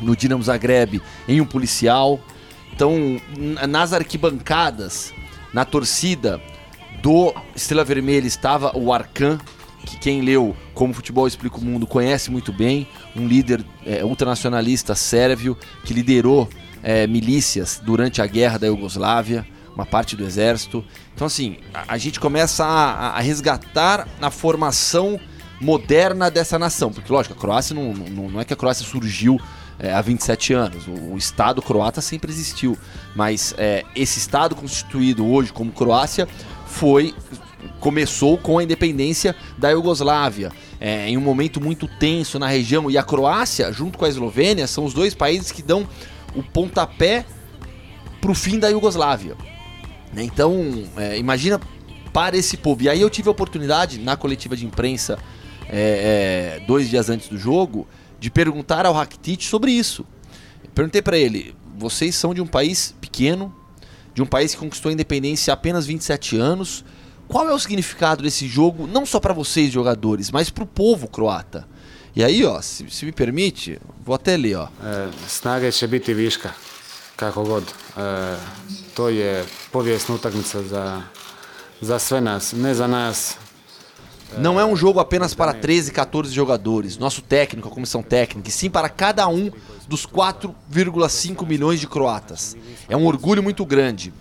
no 0.00 0.16
Dinamo 0.16 0.42
Zagreb, 0.42 1.02
em 1.26 1.40
um 1.40 1.46
policial. 1.46 2.20
Então, 2.78 3.20
nas 3.68 3.92
arquibancadas, 3.92 5.12
na 5.52 5.64
torcida 5.64 6.40
do 7.02 7.34
Estrela 7.56 7.82
Vermelha 7.82 8.28
estava 8.28 8.70
o 8.78 8.92
Arcan, 8.92 9.36
que 9.84 9.98
quem 9.98 10.20
leu 10.20 10.54
Como 10.74 10.94
Futebol 10.94 11.26
Explica 11.26 11.56
o 11.56 11.60
Mundo 11.60 11.88
conhece 11.88 12.30
muito 12.30 12.52
bem, 12.52 12.86
um 13.16 13.26
líder 13.26 13.64
é, 13.84 14.04
ultranacionalista 14.04 14.94
sérvio 14.94 15.58
que 15.82 15.92
liderou 15.92 16.48
é, 16.80 17.04
milícias 17.08 17.82
durante 17.84 18.22
a 18.22 18.26
guerra 18.26 18.58
da 18.58 18.68
Iugoslávia, 18.68 19.44
uma 19.74 19.84
parte 19.84 20.14
do 20.14 20.22
exército. 20.22 20.84
Então, 21.16 21.26
assim, 21.26 21.56
a, 21.74 21.94
a 21.94 21.98
gente 21.98 22.20
começa 22.20 22.64
a, 22.64 23.08
a 23.08 23.20
resgatar 23.20 24.06
a 24.22 24.30
formação 24.30 25.18
moderna 25.60 26.30
dessa 26.30 26.56
nação, 26.60 26.92
porque, 26.92 27.12
lógico, 27.12 27.34
a 27.34 27.40
Croácia 27.40 27.74
não, 27.74 27.92
não, 27.92 28.30
não 28.30 28.40
é 28.40 28.44
que 28.44 28.52
a 28.52 28.56
Croácia 28.56 28.86
surgiu 28.86 29.36
é, 29.78 29.92
há 29.92 30.00
27 30.00 30.52
anos. 30.52 30.86
O, 30.86 31.14
o 31.14 31.16
Estado 31.16 31.62
croata 31.62 32.00
sempre 32.00 32.30
existiu. 32.30 32.76
Mas 33.14 33.54
é, 33.56 33.84
esse 33.94 34.18
Estado 34.18 34.54
constituído 34.54 35.26
hoje 35.26 35.52
como 35.52 35.72
Croácia 35.72 36.28
foi. 36.66 37.14
Começou 37.80 38.38
com 38.38 38.58
a 38.58 38.62
independência 38.62 39.34
da 39.56 39.70
Iugoslávia, 39.70 40.52
é, 40.80 41.08
em 41.08 41.16
um 41.16 41.20
momento 41.20 41.60
muito 41.60 41.88
tenso 41.98 42.38
na 42.38 42.46
região. 42.46 42.88
E 42.88 42.96
a 42.96 43.02
Croácia, 43.02 43.72
junto 43.72 43.98
com 43.98 44.04
a 44.04 44.08
Eslovênia, 44.08 44.66
são 44.68 44.84
os 44.84 44.94
dois 44.94 45.12
países 45.12 45.50
que 45.50 45.60
dão 45.60 45.86
o 46.36 46.42
pontapé 46.42 47.24
para 48.20 48.30
o 48.30 48.34
fim 48.34 48.60
da 48.60 48.68
Iugoslávia. 48.68 49.36
Né? 50.12 50.22
Então, 50.22 50.84
é, 50.96 51.18
imagina 51.18 51.60
para 52.12 52.36
esse 52.36 52.56
povo. 52.56 52.82
E 52.82 52.88
aí 52.88 53.00
eu 53.00 53.10
tive 53.10 53.28
a 53.28 53.32
oportunidade, 53.32 53.98
na 53.98 54.16
coletiva 54.16 54.56
de 54.56 54.64
imprensa, 54.64 55.18
é, 55.68 56.58
é, 56.60 56.66
dois 56.66 56.88
dias 56.88 57.10
antes 57.10 57.28
do 57.28 57.36
jogo, 57.36 57.86
de 58.18 58.30
perguntar 58.30 58.86
ao 58.86 58.94
Rakitic 58.94 59.42
sobre 59.42 59.72
isso. 59.72 60.04
Perguntei 60.74 61.02
para 61.02 61.18
ele: 61.18 61.54
vocês 61.76 62.14
são 62.14 62.34
de 62.34 62.40
um 62.40 62.46
país 62.46 62.94
pequeno, 63.00 63.54
de 64.14 64.22
um 64.22 64.26
país 64.26 64.54
que 64.54 64.60
conquistou 64.60 64.90
a 64.90 64.92
independência 64.92 65.52
há 65.52 65.54
apenas 65.54 65.86
27 65.86 66.36
anos. 66.36 66.84
Qual 67.28 67.48
é 67.48 67.52
o 67.52 67.58
significado 67.58 68.22
desse 68.22 68.48
jogo, 68.48 68.86
não 68.86 69.04
só 69.04 69.20
para 69.20 69.34
vocês, 69.34 69.70
jogadores, 69.70 70.30
mas 70.30 70.48
para 70.48 70.64
o 70.64 70.66
povo 70.66 71.06
croata? 71.06 71.68
E 72.16 72.24
aí, 72.24 72.44
ó, 72.44 72.60
se, 72.62 72.88
se 72.90 73.04
me 73.04 73.12
permite, 73.12 73.78
vou 74.04 74.14
até 74.14 74.36
ler, 74.36 74.56
ó. 74.56 74.68
E, 74.82 75.10
Snage 75.28 75.72
će 75.72 75.86
biti 75.86 76.14
viška, 76.14 76.50
kako 77.16 77.44
god. 77.44 77.64
To 78.94 79.08
je 79.08 79.44
povijesna 79.70 80.14
utakmica 80.14 80.62
za, 80.62 81.02
za 81.80 81.98
sve 81.98 82.20
nas, 82.20 82.52
ne 82.52 82.74
za 82.74 82.86
nas. 82.86 83.36
Não 84.36 84.60
é 84.60 84.64
um 84.64 84.76
jogo 84.76 85.00
apenas 85.00 85.34
para 85.34 85.52
13, 85.52 85.90
14 85.90 86.32
jogadores, 86.32 86.98
nosso 86.98 87.22
técnico, 87.22 87.68
a 87.68 87.70
comissão 87.70 88.02
técnica, 88.02 88.48
e 88.48 88.52
sim 88.52 88.68
para 88.68 88.88
cada 88.88 89.26
um 89.26 89.50
dos 89.88 90.06
4,5 90.06 91.46
milhões 91.46 91.80
de 91.80 91.86
croatas. 91.86 92.56
É 92.88 92.96
um 92.96 93.06
orgulho 93.06 93.42
muito 93.42 93.64
grande. 93.64 94.12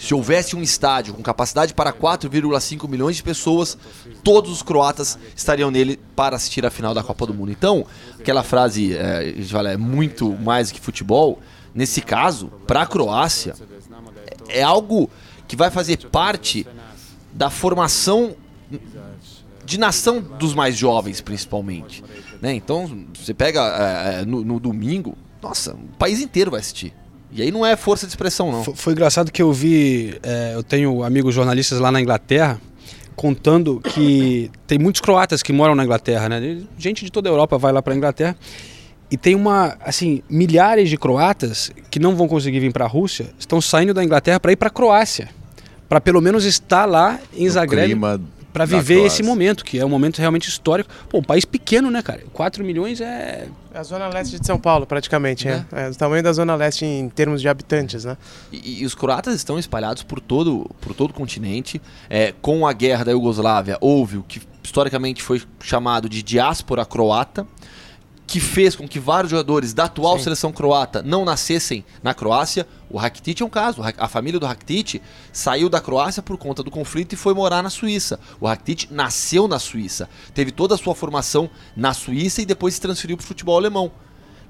Se 0.00 0.14
houvesse 0.14 0.56
um 0.56 0.62
estádio 0.62 1.14
com 1.14 1.22
capacidade 1.22 1.72
para 1.72 1.92
4,5 1.92 2.88
milhões 2.88 3.16
de 3.16 3.22
pessoas, 3.22 3.78
todos 4.24 4.50
os 4.50 4.62
croatas 4.62 5.18
estariam 5.36 5.70
nele 5.70 6.00
para 6.16 6.34
assistir 6.34 6.66
a 6.66 6.70
final 6.70 6.92
da 6.94 7.02
Copa 7.02 7.26
do 7.26 7.34
Mundo. 7.34 7.52
Então, 7.52 7.86
aquela 8.18 8.42
frase, 8.42 8.96
é, 8.96 9.34
é 9.72 9.76
muito 9.76 10.32
mais 10.32 10.72
que 10.72 10.80
futebol. 10.80 11.38
Nesse 11.72 12.00
caso, 12.00 12.48
para 12.66 12.82
a 12.82 12.86
Croácia, 12.86 13.54
é 14.48 14.62
algo 14.62 15.08
que 15.08 15.34
que 15.46 15.56
vai 15.56 15.70
fazer 15.70 16.08
parte 16.08 16.66
da 17.32 17.50
formação 17.50 18.34
de 19.64 19.78
nação 19.78 20.20
dos 20.20 20.54
mais 20.54 20.76
jovens, 20.76 21.20
principalmente. 21.20 22.02
Né? 22.40 22.54
Então, 22.54 23.06
você 23.14 23.32
pega 23.32 23.60
é, 23.60 24.24
no, 24.24 24.44
no 24.44 24.60
domingo, 24.60 25.16
nossa, 25.42 25.74
o 25.74 25.96
país 25.98 26.20
inteiro 26.20 26.50
vai 26.50 26.60
assistir. 26.60 26.92
E 27.32 27.42
aí 27.42 27.50
não 27.50 27.66
é 27.66 27.74
força 27.74 28.06
de 28.06 28.12
expressão, 28.12 28.52
não. 28.52 28.62
Foi, 28.62 28.74
foi 28.76 28.92
engraçado 28.92 29.32
que 29.32 29.42
eu 29.42 29.52
vi, 29.52 30.18
é, 30.22 30.52
eu 30.54 30.62
tenho 30.62 31.02
amigos 31.02 31.34
jornalistas 31.34 31.80
lá 31.80 31.90
na 31.90 32.00
Inglaterra 32.00 32.60
contando 33.16 33.80
que 33.80 34.50
tem 34.66 34.78
muitos 34.78 35.00
croatas 35.00 35.42
que 35.42 35.52
moram 35.52 35.74
na 35.74 35.84
Inglaterra, 35.84 36.28
né? 36.28 36.62
Gente 36.76 37.04
de 37.04 37.10
toda 37.10 37.28
a 37.28 37.32
Europa 37.32 37.58
vai 37.58 37.72
lá 37.72 37.80
para 37.80 37.94
a 37.94 37.96
Inglaterra 37.96 38.36
e 39.10 39.16
tem 39.16 39.34
uma, 39.34 39.76
assim, 39.80 40.22
milhares 40.28 40.90
de 40.90 40.96
croatas 40.96 41.70
que 41.90 41.98
não 41.98 42.16
vão 42.16 42.26
conseguir 42.26 42.60
vir 42.60 42.72
para 42.72 42.84
a 42.84 42.88
Rússia, 42.88 43.26
estão 43.38 43.60
saindo 43.60 43.94
da 43.94 44.02
Inglaterra 44.02 44.40
para 44.40 44.52
ir 44.52 44.56
para 44.56 44.68
a 44.68 44.70
Croácia, 44.70 45.28
para 45.88 46.00
pelo 46.00 46.20
menos 46.20 46.44
estar 46.44 46.84
lá 46.84 47.20
em 47.32 47.44
No 47.44 47.50
Zagreb 47.50 47.86
clima 47.86 48.20
para 48.54 48.64
viver 48.64 49.04
esse 49.04 49.20
momento, 49.20 49.64
que 49.64 49.80
é 49.80 49.84
um 49.84 49.88
momento 49.88 50.20
realmente 50.20 50.48
histórico. 50.48 50.88
Pô, 51.08 51.18
um 51.18 51.22
país 51.22 51.44
pequeno, 51.44 51.90
né, 51.90 52.00
cara? 52.00 52.22
4 52.32 52.64
milhões 52.64 53.00
é 53.00 53.48
É 53.74 53.78
a 53.78 53.82
zona 53.82 54.06
leste 54.06 54.38
de 54.38 54.46
São 54.46 54.60
Paulo, 54.60 54.86
praticamente. 54.86 55.48
É. 55.48 55.64
É, 55.72 55.88
o 55.90 55.94
tamanho 55.96 56.22
da 56.22 56.32
zona 56.32 56.54
leste 56.54 56.84
em 56.84 57.08
termos 57.08 57.42
de 57.42 57.48
habitantes, 57.48 58.04
né? 58.04 58.16
E, 58.52 58.82
e 58.82 58.86
os 58.86 58.94
croatas 58.94 59.34
estão 59.34 59.58
espalhados 59.58 60.04
por 60.04 60.20
todo, 60.20 60.70
por 60.80 60.94
todo 60.94 61.10
o 61.10 61.12
continente. 61.14 61.82
É, 62.08 62.32
com 62.40 62.64
a 62.64 62.72
guerra 62.72 63.04
da 63.06 63.10
Iugoslávia, 63.10 63.76
houve 63.80 64.18
o 64.18 64.22
que 64.22 64.40
historicamente 64.62 65.20
foi 65.20 65.42
chamado 65.60 66.08
de 66.08 66.22
diáspora 66.22 66.86
croata, 66.86 67.44
que 68.26 68.40
fez 68.40 68.74
com 68.74 68.88
que 68.88 68.98
vários 68.98 69.30
jogadores 69.30 69.74
da 69.74 69.84
atual 69.84 70.18
seleção 70.18 70.50
croata 70.50 71.02
não 71.02 71.24
nascessem 71.24 71.84
na 72.02 72.14
Croácia. 72.14 72.66
O 72.88 72.96
Rakitic 72.96 73.40
é 73.40 73.44
um 73.44 73.50
caso. 73.50 73.82
A 73.98 74.08
família 74.08 74.40
do 74.40 74.46
Rakitic 74.46 75.02
saiu 75.32 75.68
da 75.68 75.80
Croácia 75.80 76.22
por 76.22 76.38
conta 76.38 76.62
do 76.62 76.70
conflito 76.70 77.12
e 77.12 77.16
foi 77.16 77.34
morar 77.34 77.62
na 77.62 77.68
Suíça. 77.70 78.18
O 78.40 78.46
Rakitic 78.46 78.90
nasceu 78.90 79.46
na 79.46 79.58
Suíça, 79.58 80.08
teve 80.32 80.50
toda 80.50 80.74
a 80.74 80.78
sua 80.78 80.94
formação 80.94 81.50
na 81.76 81.92
Suíça 81.92 82.40
e 82.40 82.46
depois 82.46 82.74
se 82.74 82.80
transferiu 82.80 83.16
para 83.16 83.24
o 83.24 83.26
futebol 83.26 83.56
alemão. 83.58 83.92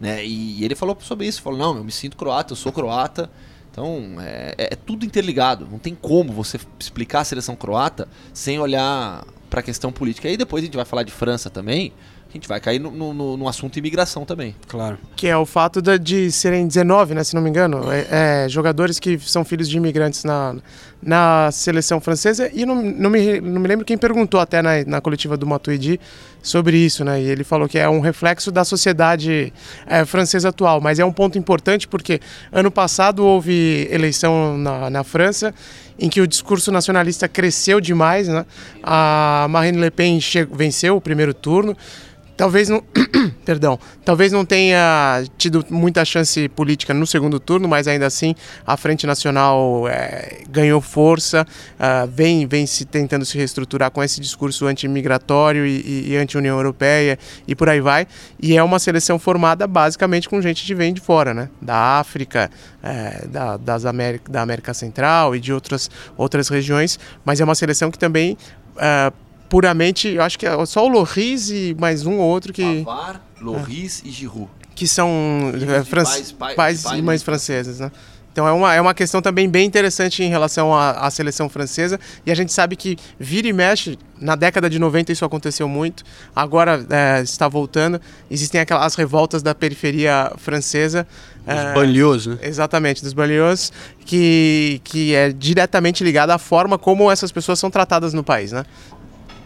Né? 0.01 0.25
E, 0.25 0.61
e 0.61 0.65
ele 0.65 0.75
falou 0.75 0.97
sobre 1.01 1.27
isso, 1.27 1.43
falou, 1.43 1.59
não, 1.59 1.77
eu 1.77 1.85
me 1.85 1.93
sinto 1.93 2.17
croata, 2.17 2.53
eu 2.53 2.57
sou 2.57 2.73
croata. 2.73 3.31
Então, 3.71 4.17
é, 4.21 4.55
é- 4.57 4.69
é 4.75 4.77
tudo 4.77 5.05
interligado. 5.05 5.67
Não 5.69 5.81
tem 5.81 5.97
como 5.97 6.33
você 6.33 6.61
explicar 6.79 7.21
a 7.21 7.25
seleção 7.25 7.57
croata 7.57 8.09
sem 8.33 8.59
olhar 8.61 9.25
para 9.51 9.61
a 9.61 9.63
questão 9.63 9.91
política. 9.91 10.29
Aí 10.29 10.37
depois 10.37 10.63
a 10.63 10.67
gente 10.67 10.77
vai 10.77 10.85
falar 10.85 11.03
de 11.03 11.11
França 11.11 11.51
também. 11.51 11.93
A 12.35 12.37
gente 12.37 12.49
vai 12.49 12.59
cair 12.59 12.81
no, 12.81 12.91
no- 12.91 13.37
no- 13.37 13.49
assunto 13.49 13.79
imigração 13.79 14.25
também. 14.25 14.57
claro. 14.67 14.99
Que 15.15 15.29
é 15.29 15.37
o 15.37 15.47
fato 15.47 15.81
da- 15.81 15.97
de 15.97 16.33
serem 16.33 16.67
19, 16.67 17.15
né, 17.15 17.23
se 17.23 17.33
não 17.33 17.41
me 17.41 17.49
engano, 17.49 17.85
é, 17.93 18.45
é, 18.45 18.49
jogadores 18.49 18.99
que 18.99 19.17
são 19.21 19.45
filhos 19.45 19.69
de 19.69 19.77
imigrantes 19.77 20.25
na, 20.25 20.57
na 21.01 21.49
seleção 21.53 22.01
francesa. 22.01 22.51
E 22.53 22.67
não, 22.67 22.75
não, 22.83 23.09
me, 23.09 23.41
não 23.41 23.61
me 23.61 23.69
lembro 23.69 23.85
quem 23.85 23.97
perguntou 23.97 24.41
até 24.41 24.61
na, 24.61 24.85
na 24.85 25.01
coletiva 25.01 25.37
do 25.37 25.47
Matuidi 25.47 26.01
sobre 26.43 26.77
isso, 26.77 27.05
né? 27.05 27.23
E 27.23 27.25
ele 27.31 27.45
falou 27.45 27.69
que 27.69 27.79
é 27.79 27.89
um 27.89 28.01
reflexo 28.01 28.51
da 28.51 28.65
sociedade 28.65 29.53
é, 29.87 30.05
francesa 30.05 30.49
atual. 30.49 30.81
Mas 30.81 30.99
é 30.99 31.05
um 31.05 31.13
ponto 31.13 31.39
importante 31.39 31.87
porque 31.87 32.21
ano 32.51 32.69
passado 32.71 33.25
houve 33.25 33.87
eleição 33.93 34.59
na, 34.59 34.91
na 34.91 35.05
França 35.05 35.55
em 35.97 36.09
que 36.09 36.21
o 36.21 36.27
discurso 36.27 36.73
nacionalista 36.73 37.29
cresceu 37.29 37.81
demais, 37.81 38.27
né? 38.27 38.45
A 38.83 39.47
Marine 39.49 39.79
Le 39.79 39.91
Pen 39.93 40.19
venceu 40.51 40.97
o 40.97 41.01
primeiro 41.01 41.33
turno. 41.33 41.77
Talvez 42.37 42.69
não, 42.69 42.83
perdão, 43.45 43.79
talvez 44.05 44.33
não 44.33 44.45
tenha 44.45 45.23
tido 45.39 45.65
muita 45.71 46.05
chance 46.05 46.49
política 46.49 46.93
no 46.93 47.07
segundo 47.07 47.39
turno, 47.39 47.69
mas 47.69 47.87
ainda 47.87 48.07
assim 48.07 48.35
a 48.67 48.77
Frente 48.77 49.07
Nacional 49.07 49.87
eh, 49.89 50.43
ganhou 50.49 50.81
força, 50.81 51.47
ah, 51.79 52.07
vem, 52.11 52.47
vem 52.47 52.67
se 52.67 52.85
tentando 52.85 53.25
se 53.25 53.39
reestruturar 53.39 53.91
com 53.93 54.03
esse 54.03 54.21
discurso 54.21 54.67
anti-imigratório 54.67 55.65
e, 55.65 56.11
e, 56.11 56.17
anti-União 56.17 56.57
Europeia 56.57 57.19
e 57.47 57.55
por 57.55 57.69
aí 57.69 57.81
vai. 57.81 58.07
E 58.41 58.57
é 58.57 58.63
uma 58.63 58.81
seleção 58.81 59.19
formada 59.19 59.67
basicamente 59.67 60.29
com 60.29 60.41
gente 60.43 60.65
que 60.65 60.75
vem 60.75 60.93
de 60.93 61.01
fora, 61.01 61.33
né? 61.33 61.49
Da 61.63 61.99
África, 62.01 62.51
eh, 62.83 63.27
da, 63.29 63.57
das 63.57 63.85
América, 63.85 64.33
da 64.33 64.43
América 64.43 64.75
Central 64.75 65.37
e 65.37 65.41
de 65.41 65.53
outras, 65.53 65.89
outras 66.17 66.49
regiões, 66.49 66.99
mas 67.25 67.41
é 67.41 67.45
uma 67.45 67.55
seleção 67.55 67.93
que 67.93 67.99
também 67.99 68.37
ah, 68.77 69.13
puramente, 69.55 70.09
eu 70.09 70.21
acho 70.25 70.37
que 70.37 70.45
é 70.45 70.67
só 70.67 70.85
o 70.85 70.89
Loris 70.89 71.49
e 71.49 71.77
mais 71.79 72.05
um 72.05 72.15
ou 72.19 72.29
outro 72.29 72.53
que, 72.53 72.83
Pavar, 72.85 73.25
Loris 73.41 74.03
e 74.05 74.11
Giroud. 74.11 74.51
que 74.75 74.89
são 74.89 75.53
é, 75.55 75.85
fran- 75.85 76.03
pais- 76.03 76.33
pai- 76.33 76.55
pais 76.57 76.83
pai 76.83 76.99
e 76.99 77.03
mães 77.03 77.21
de- 77.21 77.25
francesas, 77.25 77.79
né? 77.79 77.93
Então 78.33 78.49
é 78.49 78.51
uma, 78.51 78.75
é 78.75 78.81
uma 78.81 78.93
questão 78.93 79.23
também 79.23 79.49
bem 79.49 79.65
interessante 79.65 80.25
em 80.25 80.29
relação 80.29 80.75
à, 80.75 80.91
à 81.07 81.09
seleção 81.09 81.49
francesa. 81.49 82.01
E 82.27 82.33
a 82.33 82.35
gente 82.35 82.53
sabe 82.53 82.75
que 82.75 82.97
vira 83.17 83.47
e 83.47 83.53
mexe, 83.53 83.97
na 84.21 84.35
década 84.35 84.69
de 84.69 84.77
90 84.77 85.13
isso 85.13 85.25
aconteceu 85.25 85.69
muito, 85.69 86.03
agora 86.35 86.85
é, 86.91 87.23
está 87.23 87.47
voltando. 87.47 88.01
Existem 88.29 88.61
aquelas 88.61 88.97
revoltas 88.97 89.41
da 89.41 89.55
periferia 89.55 90.33
francesa. 90.37 91.07
Os 91.47 91.55
é, 91.55 91.75
banlieus, 91.75 92.27
né? 92.27 92.39
Exatamente, 92.43 93.05
dos 93.05 93.13
banlieues, 93.13 93.73
que, 94.05 94.81
que 94.83 95.15
é 95.15 95.31
diretamente 95.31 96.03
ligada 96.03 96.35
à 96.35 96.39
forma 96.39 96.77
como 96.77 97.09
essas 97.13 97.31
pessoas 97.31 97.61
são 97.61 97.71
tratadas 97.71 98.13
no 98.13 98.25
país, 98.25 98.51
né? 98.51 98.65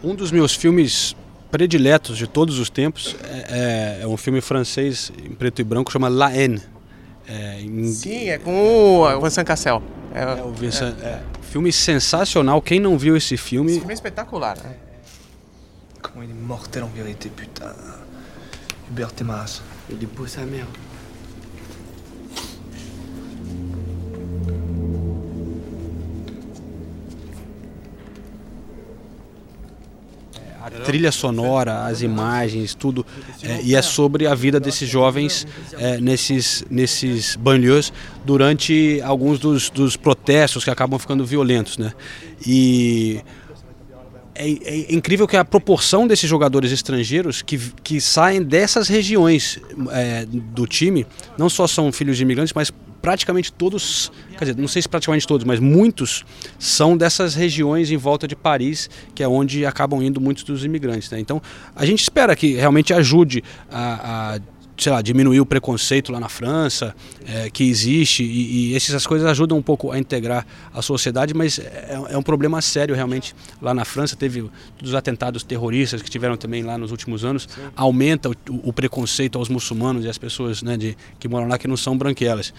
Um 0.03 0.15
dos 0.15 0.31
meus 0.31 0.55
filmes 0.55 1.15
prediletos 1.51 2.17
de 2.17 2.27
todos 2.27 2.59
os 2.59 2.69
tempos 2.69 3.15
é, 3.23 3.97
é- 3.99 4.03
é 4.03 4.07
um 4.07 4.15
filme 4.17 4.39
francês 4.41 5.11
em 5.23 5.31
preto 5.31 5.59
e 5.59 5.63
branco 5.63 5.91
chama 5.91 6.07
La 6.07 6.27
Haine. 6.27 6.61
É, 7.27 7.61
em- 7.61 7.91
Sim, 7.91 8.29
é 8.29 8.37
com 8.37 9.01
o 9.01 9.21
Vincent 9.21 9.45
Cassel. 9.45 9.81
É, 10.13 10.23
é 10.23 10.43
o 10.43 10.51
Vincent- 10.51 10.95
é, 11.01 11.21
filme 11.41 11.71
sensacional. 11.71 12.61
Quem 12.61 12.79
não 12.79 12.97
viu 12.97 13.15
esse 13.17 13.35
esse 13.35 13.43
filme, 13.43 13.73
filme 13.73 13.91
é 13.91 13.93
espetacular. 13.93 14.57
né? 14.63 14.75
Comment 16.01 16.23
il 16.23 16.29
est 16.31 16.33
mortel 16.47 16.83
en 16.83 16.87
vérité, 16.95 17.29
putain. 17.29 17.75
Hubert. 18.89 19.11
Il 19.89 20.01
est 20.01 20.05
beau 20.15 20.25
sa 20.27 20.41
mère. 20.45 20.65
Trilha 30.89 31.11
sonora, 31.11 31.85
as 31.85 32.01
imagens, 32.01 32.73
tudo, 32.73 33.05
é, 33.43 33.61
e 33.63 33.75
é 33.75 33.81
sobre 33.81 34.25
a 34.25 34.33
vida 34.33 34.59
desses 34.59 34.89
jovens 34.89 35.45
é, 35.73 35.99
nesses 35.99 36.65
nesses 36.67 37.35
banlieues 37.35 37.93
durante 38.25 38.99
alguns 39.03 39.37
dos, 39.37 39.69
dos 39.69 39.95
protestos 39.95 40.63
que 40.63 40.69
acabam 40.71 40.97
ficando 40.97 41.23
violentos, 41.23 41.77
né? 41.77 41.93
E 42.45 43.21
é, 44.33 44.47
é 44.47 44.93
incrível 44.95 45.27
que 45.27 45.37
a 45.37 45.45
proporção 45.45 46.07
desses 46.07 46.27
jogadores 46.27 46.71
estrangeiros 46.71 47.43
que, 47.43 47.59
que 47.83 48.01
saem 48.01 48.41
dessas 48.41 48.87
regiões 48.87 49.59
é, 49.91 50.25
do 50.25 50.65
time 50.65 51.05
não 51.37 51.49
só 51.49 51.67
são 51.67 51.91
filhos 51.91 52.17
de 52.17 52.23
imigrantes, 52.23 52.53
mas 52.53 52.71
praticamente 53.01 53.51
todos, 53.51 54.11
quer 54.37 54.45
dizer, 54.45 54.57
não 54.57 54.67
sei 54.67 54.81
se 54.81 54.89
praticamente 54.89 55.27
todos, 55.27 55.45
mas 55.45 55.59
muitos 55.59 56.25
são 56.57 56.95
dessas 56.95 57.35
regiões 57.35 57.91
em 57.91 57.97
volta 57.97 58.27
de 58.27 58.35
Paris, 58.35 58.89
que 59.15 59.23
é 59.23 59.27
onde 59.27 59.65
acabam 59.65 60.01
indo 60.01 60.19
muitos 60.19 60.43
dos 60.43 60.63
imigrantes. 60.65 61.09
Né? 61.09 61.19
Então, 61.19 61.41
a 61.75 61.85
gente 61.85 62.01
espera 62.01 62.35
que 62.35 62.55
realmente 62.55 62.93
ajude 62.93 63.43
a, 63.71 64.35
a 64.35 64.39
sei 64.79 64.91
lá, 64.93 65.01
diminuir 65.01 65.41
o 65.41 65.45
preconceito 65.45 66.11
lá 66.11 66.19
na 66.19 66.29
França, 66.29 66.95
é, 67.27 67.49
que 67.49 67.69
existe, 67.69 68.23
e, 68.23 68.71
e 68.71 68.75
essas 68.75 69.05
coisas 69.05 69.27
ajudam 69.27 69.57
um 69.57 69.61
pouco 69.61 69.91
a 69.91 69.99
integrar 69.99 70.45
a 70.73 70.81
sociedade, 70.81 71.33
mas 71.33 71.59
é, 71.59 71.99
é 72.09 72.17
um 72.17 72.23
problema 72.23 72.61
sério 72.61 72.95
realmente 72.95 73.35
lá 73.61 73.73
na 73.73 73.83
França. 73.83 74.15
Teve 74.15 74.49
os 74.81 74.95
atentados 74.95 75.43
terroristas 75.43 76.01
que 76.01 76.09
tiveram 76.09 76.37
também 76.37 76.63
lá 76.63 76.77
nos 76.77 76.91
últimos 76.91 77.25
anos, 77.25 77.47
aumenta 77.75 78.29
o, 78.29 78.35
o 78.63 78.73
preconceito 78.73 79.37
aos 79.37 79.49
muçulmanos 79.49 80.05
e 80.05 80.09
às 80.09 80.17
pessoas 80.17 80.63
né, 80.63 80.77
de, 80.77 80.97
que 81.19 81.27
moram 81.27 81.47
lá 81.47 81.57
que 81.57 81.67
não 81.67 81.77
são 81.77 81.97
branquelas. 81.97 82.53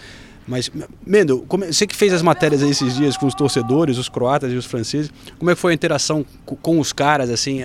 Mas, 0.47 0.69
Mendo, 1.05 1.45
como, 1.47 1.65
você 1.65 1.85
que 1.85 1.95
fez 1.95 2.13
as 2.13 2.21
matérias 2.21 2.61
esses 2.61 2.95
dias 2.95 3.15
com 3.15 3.27
os 3.27 3.33
torcedores, 3.33 3.97
os 3.97 4.09
croatas 4.09 4.51
e 4.51 4.55
os 4.55 4.65
franceses, 4.65 5.11
como 5.37 5.51
é 5.51 5.55
que 5.55 5.61
foi 5.61 5.71
a 5.71 5.75
interação 5.75 6.25
com, 6.45 6.79
os 6.79 6.91
caras 6.91 7.29
assim 7.29 7.61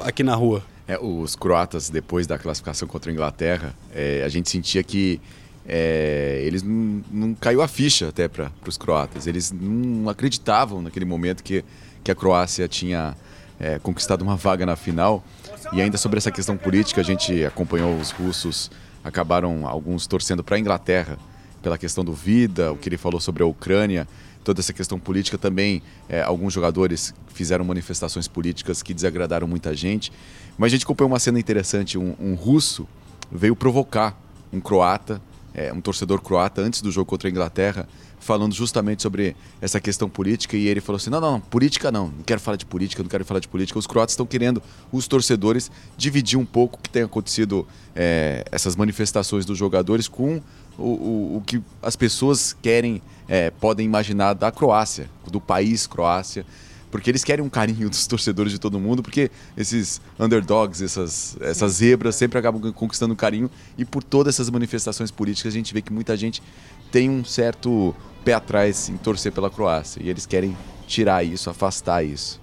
aqui 0.00 0.22
na 0.22 0.34
rua? 0.34 0.62
É, 0.88 0.98
os 0.98 1.34
croatas, 1.36 1.90
depois 1.90 2.26
da 2.26 2.38
classificação 2.38 2.88
contra 2.88 3.10
a 3.10 3.12
Inglaterra, 3.12 3.74
é, 3.94 4.22
a 4.24 4.28
gente 4.28 4.48
sentia 4.48 4.82
que 4.82 5.20
é, 5.68 6.42
eles 6.44 6.62
não, 6.62 7.02
não 7.10 7.34
caiu 7.34 7.60
a 7.60 7.68
ficha 7.68 8.08
até 8.08 8.28
para 8.28 8.50
os 8.66 8.76
croatas. 8.76 9.26
Eles 9.26 9.52
não 9.52 10.08
acreditavam 10.08 10.80
naquele 10.80 11.04
momento 11.04 11.42
que, 11.42 11.64
que 12.04 12.10
a 12.10 12.14
Croácia 12.14 12.68
tinha 12.68 13.16
é, 13.58 13.78
conquistado 13.78 14.22
uma 14.22 14.36
vaga 14.36 14.64
na 14.64 14.76
final. 14.76 15.24
E 15.72 15.82
ainda 15.82 15.98
sobre 15.98 16.18
essa 16.18 16.30
questão 16.30 16.56
política, 16.56 17.00
a 17.00 17.04
gente 17.04 17.44
acompanhou 17.44 17.96
os 17.96 18.12
russos, 18.12 18.70
acabaram 19.02 19.66
alguns 19.66 20.06
torcendo 20.06 20.44
para 20.44 20.56
a 20.56 20.58
Inglaterra 20.58 21.18
pela 21.62 21.78
questão 21.78 22.04
do 22.04 22.12
Vida, 22.12 22.72
o 22.72 22.76
que 22.76 22.88
ele 22.88 22.96
falou 22.96 23.20
sobre 23.20 23.42
a 23.42 23.46
Ucrânia, 23.46 24.06
toda 24.44 24.60
essa 24.60 24.72
questão 24.72 24.98
política 24.98 25.36
também. 25.36 25.82
é, 26.08 26.22
alguns 26.22 26.52
jogadores 26.52 27.14
fizeram 27.34 27.64
manifestações 27.64 28.28
políticas 28.28 28.82
que 28.82 28.94
desagradaram 28.94 29.46
muita 29.46 29.74
gente. 29.74 30.12
Mas 30.56 30.68
a 30.68 30.76
gente 30.76 30.84
acompanhou 30.84 31.10
uma 31.10 31.18
cena 31.18 31.38
interessante: 31.38 31.98
um, 31.98 32.14
um 32.18 32.34
russo 32.34 32.86
veio 33.30 33.56
provocar 33.56 34.20
um 34.52 34.60
croata 34.60 35.20
é, 35.56 35.72
um 35.72 35.80
torcedor 35.80 36.20
croata 36.20 36.60
antes 36.60 36.82
do 36.82 36.92
jogo 36.92 37.06
contra 37.06 37.28
a 37.28 37.30
Inglaterra, 37.30 37.88
falando 38.20 38.54
justamente 38.54 39.02
sobre 39.02 39.34
essa 39.58 39.80
questão 39.80 40.06
política. 40.06 40.54
E 40.54 40.68
ele 40.68 40.82
falou 40.82 40.98
assim: 40.98 41.08
não, 41.08 41.18
não, 41.18 41.32
não, 41.32 41.40
política 41.40 41.90
não, 41.90 42.08
não 42.08 42.22
quero 42.22 42.38
falar 42.38 42.58
de 42.58 42.66
política, 42.66 43.02
não 43.02 43.08
quero 43.08 43.24
falar 43.24 43.40
de 43.40 43.48
política. 43.48 43.78
Os 43.78 43.86
croatas 43.86 44.12
estão 44.12 44.26
querendo, 44.26 44.62
os 44.92 45.08
torcedores, 45.08 45.70
dividir 45.96 46.38
um 46.38 46.44
pouco 46.44 46.78
o 46.78 46.82
que 46.82 46.90
tem 46.90 47.04
acontecido, 47.04 47.66
é, 47.94 48.44
essas 48.52 48.76
manifestações 48.76 49.46
dos 49.46 49.56
jogadores 49.56 50.08
com 50.08 50.42
o, 50.78 50.82
o, 50.82 51.36
o 51.38 51.42
que 51.44 51.62
as 51.82 51.96
pessoas 51.96 52.56
querem, 52.60 53.02
é, 53.28 53.50
podem 53.50 53.86
imaginar 53.86 54.34
da 54.34 54.50
Croácia, 54.50 55.08
do 55.30 55.40
país 55.40 55.86
Croácia 55.86 56.44
porque 56.90 57.10
eles 57.10 57.24
querem 57.24 57.44
um 57.44 57.48
carinho 57.48 57.88
dos 57.90 58.06
torcedores 58.06 58.52
de 58.52 58.58
todo 58.58 58.78
mundo, 58.80 59.02
porque 59.02 59.30
esses 59.56 60.00
underdogs, 60.18 60.82
essas, 60.82 61.36
essas 61.40 61.72
zebras 61.74 62.16
sempre 62.16 62.38
acabam 62.38 62.72
conquistando 62.72 63.14
carinho 63.14 63.50
e 63.76 63.84
por 63.84 64.02
todas 64.02 64.34
essas 64.34 64.48
manifestações 64.50 65.10
políticas 65.10 65.52
a 65.52 65.56
gente 65.56 65.74
vê 65.74 65.82
que 65.82 65.92
muita 65.92 66.16
gente 66.16 66.42
tem 66.90 67.10
um 67.10 67.24
certo 67.24 67.94
pé 68.24 68.32
atrás 68.32 68.88
em 68.88 68.96
torcer 68.96 69.32
pela 69.32 69.50
Croácia 69.50 70.00
e 70.02 70.08
eles 70.08 70.24
querem 70.24 70.56
tirar 70.86 71.22
isso, 71.22 71.50
afastar 71.50 72.02
isso. 72.02 72.40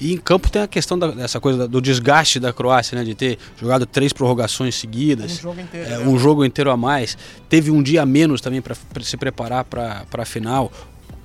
E 0.00 0.12
em 0.12 0.16
campo 0.18 0.50
tem 0.50 0.62
a 0.62 0.66
questão 0.68 0.98
da, 0.98 1.08
dessa 1.12 1.40
coisa 1.40 1.68
do 1.68 1.80
desgaste 1.80 2.40
da 2.40 2.52
Croácia, 2.52 2.98
né? 2.98 3.04
De 3.04 3.14
ter 3.14 3.38
jogado 3.60 3.86
três 3.86 4.12
prorrogações 4.12 4.74
seguidas. 4.74 5.32
Um 5.38 5.42
jogo 5.42 5.60
inteiro. 5.60 5.86
é, 5.86 5.98
né? 5.98 6.06
um 6.06 6.18
jogo 6.18 6.44
inteiro 6.44 6.70
a 6.70 6.76
mais. 6.76 7.16
Teve 7.48 7.70
um 7.70 7.82
dia 7.82 8.02
a 8.02 8.06
menos 8.06 8.40
também 8.40 8.60
para 8.60 8.74
se 9.02 9.16
preparar 9.16 9.64
para 9.64 10.04
a 10.12 10.24
final. 10.24 10.72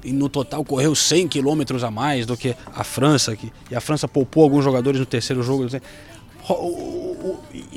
E 0.03 0.11
no 0.13 0.29
total 0.29 0.63
correu 0.63 0.93
100 0.95 1.27
quilômetros 1.27 1.83
a 1.83 1.91
mais 1.91 2.25
do 2.25 2.37
que 2.37 2.55
a 2.73 2.83
França. 2.83 3.35
Que, 3.35 3.51
e 3.69 3.75
a 3.75 3.81
França 3.81 4.07
poupou 4.07 4.43
alguns 4.43 4.63
jogadores 4.63 4.99
no 4.99 5.05
terceiro 5.05 5.41
jogo. 5.43 5.67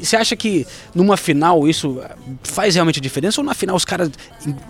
Você 0.00 0.16
acha 0.16 0.36
que 0.36 0.64
numa 0.94 1.16
final 1.16 1.66
isso 1.66 2.00
faz 2.44 2.74
realmente 2.74 3.00
diferença? 3.00 3.40
Ou 3.40 3.44
na 3.44 3.54
final 3.54 3.74
os 3.74 3.84
caras 3.84 4.10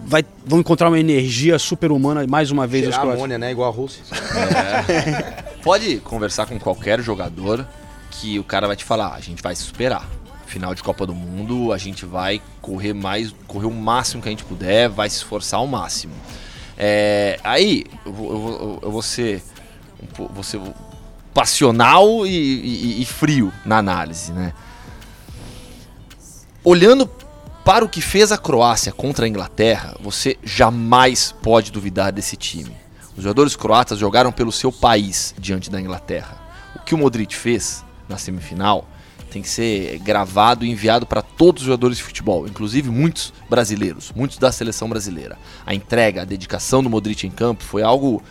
vai- 0.06 0.24
vão 0.46 0.60
encontrar 0.60 0.88
uma 0.88 0.98
energia 0.98 1.58
super-humana 1.58 2.26
mais 2.26 2.50
uma 2.50 2.66
vez? 2.66 2.84
Cheirar 2.84 3.00
croatas? 3.00 3.18
amônia, 3.20 3.36
né? 3.38 3.50
Igual 3.50 3.68
a 3.68 3.72
Rússia. 3.74 4.02
Pode 5.62 5.98
conversar 5.98 6.46
com 6.46 6.58
qualquer 6.58 7.00
jogador 7.02 7.66
que 8.10 8.38
o 8.38 8.44
cara 8.44 8.66
vai 8.66 8.76
te 8.76 8.84
falar, 8.84 9.08
"Ah, 9.08 9.14
a 9.14 9.20
gente 9.20 9.42
vai 9.42 9.54
se 9.54 9.62
superar. 9.62 10.08
Final 10.46 10.74
de 10.74 10.82
Copa 10.82 11.06
do 11.06 11.14
Mundo, 11.14 11.72
a 11.72 11.78
gente 11.78 12.04
vai 12.04 12.40
correr 12.60 12.92
mais, 12.92 13.32
correr 13.46 13.66
o 13.66 13.70
máximo 13.70 14.22
que 14.22 14.28
a 14.28 14.32
gente 14.32 14.44
puder, 14.44 14.88
vai 14.88 15.08
se 15.08 15.16
esforçar 15.16 15.60
ao 15.60 15.66
máximo. 15.66 16.12
É, 16.76 17.38
aí, 17.44 17.84
eu 18.04 18.12
vou, 18.12 18.30
eu 18.32 18.38
vou- 18.40 18.78
eu 18.82 18.90
vou 18.90 19.02
ser, 19.02 19.42
vou 20.16 20.74
passional 21.32 22.26
e, 22.26 22.30
e- 22.30 23.02
e 23.02 23.04
frio 23.04 23.52
na 23.64 23.78
análise, 23.78 24.32
né? 24.32 24.52
Olhando 26.64 27.06
para 27.64 27.84
o 27.84 27.88
que 27.88 28.00
fez 28.00 28.32
a 28.32 28.38
Croácia 28.38 28.90
contra 28.92 29.26
a 29.26 29.28
Inglaterra, 29.28 29.94
você 30.00 30.36
jamais 30.42 31.32
pode 31.42 31.70
duvidar 31.70 32.10
desse 32.12 32.36
time. 32.36 32.74
Os 33.16 33.22
jogadores 33.24 33.56
croatas 33.56 33.98
jogaram 33.98 34.32
pelo 34.32 34.52
seu 34.52 34.70
país 34.70 35.34
diante 35.38 35.70
da 35.70 35.80
Inglaterra. 35.80 36.40
O 36.76 36.80
que 36.80 36.94
o 36.94 36.98
Modric 36.98 37.34
fez 37.34 37.84
na 38.08 38.16
semifinal 38.16 38.86
tem 39.30 39.40
que 39.42 39.48
ser 39.48 39.98
gravado 40.00 40.64
e 40.64 40.70
enviado 40.70 41.06
para 41.06 41.22
todos 41.22 41.62
os 41.62 41.66
jogadores 41.66 41.98
de 41.98 42.02
futebol, 42.02 42.46
inclusive 42.46 42.90
muitos 42.90 43.32
brasileiros, 43.48 44.12
muitos 44.14 44.38
da 44.38 44.50
seleção 44.50 44.88
brasileira. 44.88 45.38
A 45.64 45.72
entrega, 45.72 46.22
a 46.22 46.24
dedicação 46.24 46.82
do 46.82 46.90
Modric 46.90 47.26
em 47.26 47.30
campo 47.30 47.62
foi 47.62 47.82
algo, 47.82 48.22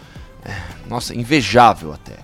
é, 0.43 0.53
nossa, 0.87 1.15
invejável 1.15 1.93
até. 1.93 2.17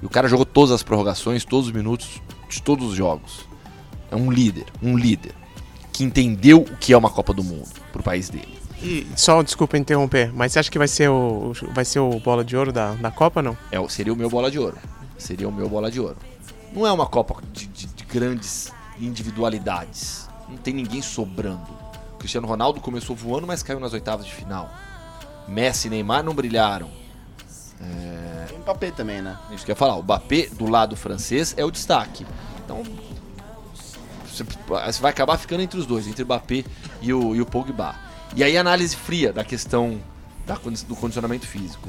E 0.00 0.06
o 0.06 0.08
cara 0.08 0.28
jogou 0.28 0.46
todas 0.46 0.70
as 0.70 0.82
prorrogações, 0.82 1.44
todos 1.44 1.66
os 1.66 1.72
minutos 1.72 2.20
de 2.48 2.62
todos 2.62 2.90
os 2.90 2.94
jogos. 2.94 3.46
É 4.10 4.16
um 4.16 4.30
líder, 4.30 4.66
um 4.82 4.96
líder 4.96 5.34
que 5.92 6.04
entendeu 6.04 6.60
o 6.60 6.76
que 6.76 6.92
é 6.92 6.96
uma 6.96 7.10
Copa 7.10 7.34
do 7.34 7.44
Mundo 7.44 7.68
pro 7.92 8.02
país 8.02 8.30
dele. 8.30 8.61
E 8.82 9.06
só, 9.16 9.40
desculpa 9.42 9.78
interromper, 9.78 10.32
mas 10.34 10.52
você 10.52 10.58
acha 10.58 10.70
que 10.70 10.78
vai 10.78 10.88
ser 10.88 11.08
o, 11.08 11.52
vai 11.72 11.84
ser 11.84 12.00
o 12.00 12.18
bola 12.18 12.44
de 12.44 12.56
ouro 12.56 12.72
da, 12.72 12.92
da 12.94 13.10
Copa, 13.10 13.40
não? 13.40 13.56
É, 13.70 13.78
o- 13.78 13.88
seria 13.88 14.12
o 14.12 14.16
meu 14.16 14.28
bola 14.28 14.50
de 14.50 14.58
ouro. 14.58 14.76
Seria 15.16 15.48
o 15.48 15.52
meu 15.52 15.68
bola 15.68 15.90
de 15.90 16.00
ouro. 16.00 16.16
Não 16.72 16.84
é 16.86 16.90
uma 16.92 17.06
Copa 17.06 17.36
de, 17.52 17.66
de- 17.66 17.86
de 17.86 18.04
grandes 18.04 18.72
individualidades. 19.00 20.28
Não 20.48 20.56
tem 20.56 20.74
ninguém 20.74 21.00
sobrando. 21.00 21.66
O 22.14 22.16
Cristiano 22.18 22.46
Ronaldo 22.46 22.80
começou 22.80 23.14
voando, 23.14 23.46
mas 23.46 23.62
caiu 23.62 23.78
nas 23.78 23.92
oitavas 23.92 24.26
de 24.26 24.34
final. 24.34 24.68
Messi 25.46 25.86
e 25.86 25.90
Neymar 25.90 26.22
não 26.24 26.34
brilharam. 26.34 26.88
Tem 28.48 28.58
Mbappé 28.58 28.90
também, 28.90 29.22
né? 29.22 29.36
Isso 29.52 29.64
que 29.64 29.70
eu 29.70 29.74
ia 29.74 29.76
falar. 29.76 29.96
O 29.96 30.02
Mbappé, 30.02 30.48
do 30.52 30.68
lado 30.68 30.96
francês, 30.96 31.54
é 31.56 31.64
o 31.64 31.70
destaque. 31.70 32.24
Então, 32.64 32.82
você, 34.26 34.44
você 34.44 35.00
vai 35.02 35.10
acabar 35.10 35.36
ficando 35.36 35.62
entre 35.62 35.78
os 35.78 35.86
dois, 35.86 36.06
entre 36.06 36.22
o 36.22 36.26
Mbappé 36.26 36.64
e 37.00 37.12
o, 37.12 37.34
e 37.34 37.40
o 37.40 37.46
Pogba. 37.46 37.94
E 38.34 38.42
aí, 38.42 38.56
análise 38.56 38.96
fria 38.96 39.32
da 39.32 39.44
questão 39.44 40.00
da 40.46 40.54
do 40.54 40.96
condicionamento 40.96 41.46
físico. 41.46 41.88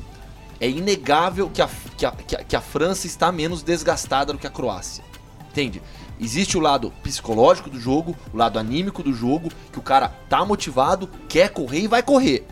É 0.59 0.69
inegável 0.69 1.49
que 1.49 1.61
a, 1.61 1.69
que, 1.97 2.05
a, 2.05 2.11
que, 2.11 2.35
a, 2.35 2.43
que 2.43 2.55
a 2.55 2.61
França 2.61 3.07
está 3.07 3.31
menos 3.31 3.63
desgastada 3.63 4.31
do 4.33 4.39
que 4.39 4.47
a 4.47 4.49
Croácia. 4.49 5.03
Entende? 5.49 5.81
Existe 6.19 6.57
o 6.57 6.61
lado 6.61 6.91
psicológico 7.03 7.69
do 7.69 7.79
jogo, 7.79 8.15
o 8.33 8.37
lado 8.37 8.59
anímico 8.59 9.01
do 9.03 9.13
jogo, 9.13 9.49
que 9.71 9.79
o 9.79 9.81
cara 9.81 10.09
tá 10.29 10.45
motivado, 10.45 11.09
quer 11.27 11.49
correr 11.49 11.81
e 11.81 11.87
vai 11.87 12.03
correr. 12.03 12.45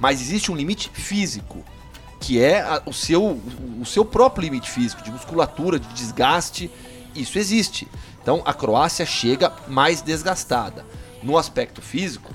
Mas 0.00 0.20
existe 0.20 0.50
um 0.50 0.56
limite 0.56 0.90
físico 0.92 1.64
que 2.18 2.40
é 2.40 2.60
a- 2.62 2.82
o 2.86 2.92
seu, 2.92 3.40
o 3.80 3.84
seu 3.84 4.04
próprio 4.04 4.44
limite 4.44 4.70
físico, 4.70 5.02
de 5.02 5.10
musculatura, 5.10 5.78
de 5.78 5.88
desgaste. 5.92 6.70
Isso 7.14 7.38
existe. 7.38 7.86
Então 8.22 8.42
a 8.44 8.54
Croácia 8.54 9.04
chega 9.04 9.52
mais 9.68 10.00
desgastada. 10.00 10.86
No 11.22 11.36
aspecto 11.36 11.82
físico, 11.82 12.32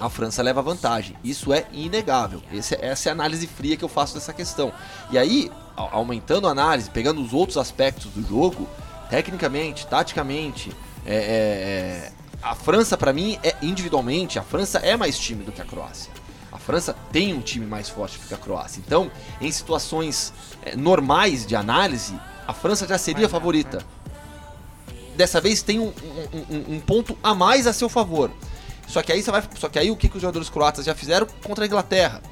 a 0.00 0.08
França 0.10 0.42
leva 0.42 0.60
vantagem. 0.62 1.16
Isso 1.24 1.52
é 1.52 1.66
inegável. 1.72 2.42
Esse 2.52 2.74
é- 2.74 2.86
essa 2.86 3.08
é 3.08 3.10
a 3.10 3.12
análise 3.12 3.46
fria 3.46 3.76
que 3.76 3.84
eu 3.84 3.88
faço 3.88 4.14
dessa 4.14 4.32
questão. 4.32 4.72
E 5.10 5.16
aí, 5.18 5.50
aumentando 5.76 6.46
a 6.46 6.50
análise, 6.50 6.90
pegando 6.90 7.22
os 7.22 7.32
outros 7.32 7.56
aspectos 7.56 8.10
do 8.12 8.26
jogo, 8.26 8.68
tecnicamente, 9.10 9.86
taticamente, 9.86 10.70
é- 11.04 11.14
é- 11.14 11.18
é, 11.18 12.12
a 12.42 12.54
França, 12.54 12.96
pra 12.96 13.12
mim, 13.12 13.38
é 13.42 13.54
individualmente, 13.62 14.38
a 14.38 14.42
França 14.42 14.78
é 14.78 14.96
mais 14.96 15.18
time 15.18 15.44
do 15.44 15.52
que 15.52 15.60
a 15.62 15.64
Croácia. 15.64 16.12
A 16.52 16.58
França 16.58 16.94
tem 17.12 17.32
um 17.34 17.40
time 17.40 17.64
mais 17.66 17.88
forte 17.88 18.18
do 18.18 18.26
que 18.26 18.34
a 18.34 18.38
Croácia. 18.38 18.82
Então, 18.84 19.10
em 19.40 19.50
situações 19.52 20.32
é, 20.62 20.74
normais 20.76 21.46
de 21.46 21.54
análise, 21.54 22.14
a 22.46 22.52
França 22.52 22.86
já 22.88 22.98
seria 22.98 23.26
a 23.26 23.28
favorita. 23.28 23.78
Dessa 25.16 25.40
vez 25.40 25.62
tem 25.62 25.78
um, 25.80 25.86
um- 26.32 26.54
um- 26.56 26.74
um 26.76 26.80
ponto 26.80 27.16
a 27.22 27.34
mais 27.34 27.66
a 27.66 27.72
seu 27.72 27.88
favor. 27.88 28.30
Só 28.86 29.02
que 29.02 29.12
aí 29.12 29.22
você 29.22 29.30
vai, 29.30 29.42
só 29.58 29.68
que 29.68 29.78
aí 29.78 29.90
o 29.90 29.96
que, 29.96 30.08
que 30.08 30.16
os 30.16 30.22
jogadores 30.22 30.48
croatas 30.48 30.84
já 30.84 30.94
fizeram 30.94 31.26
contra 31.42 31.64
a 31.64 31.66
Inglaterra? 31.66 32.22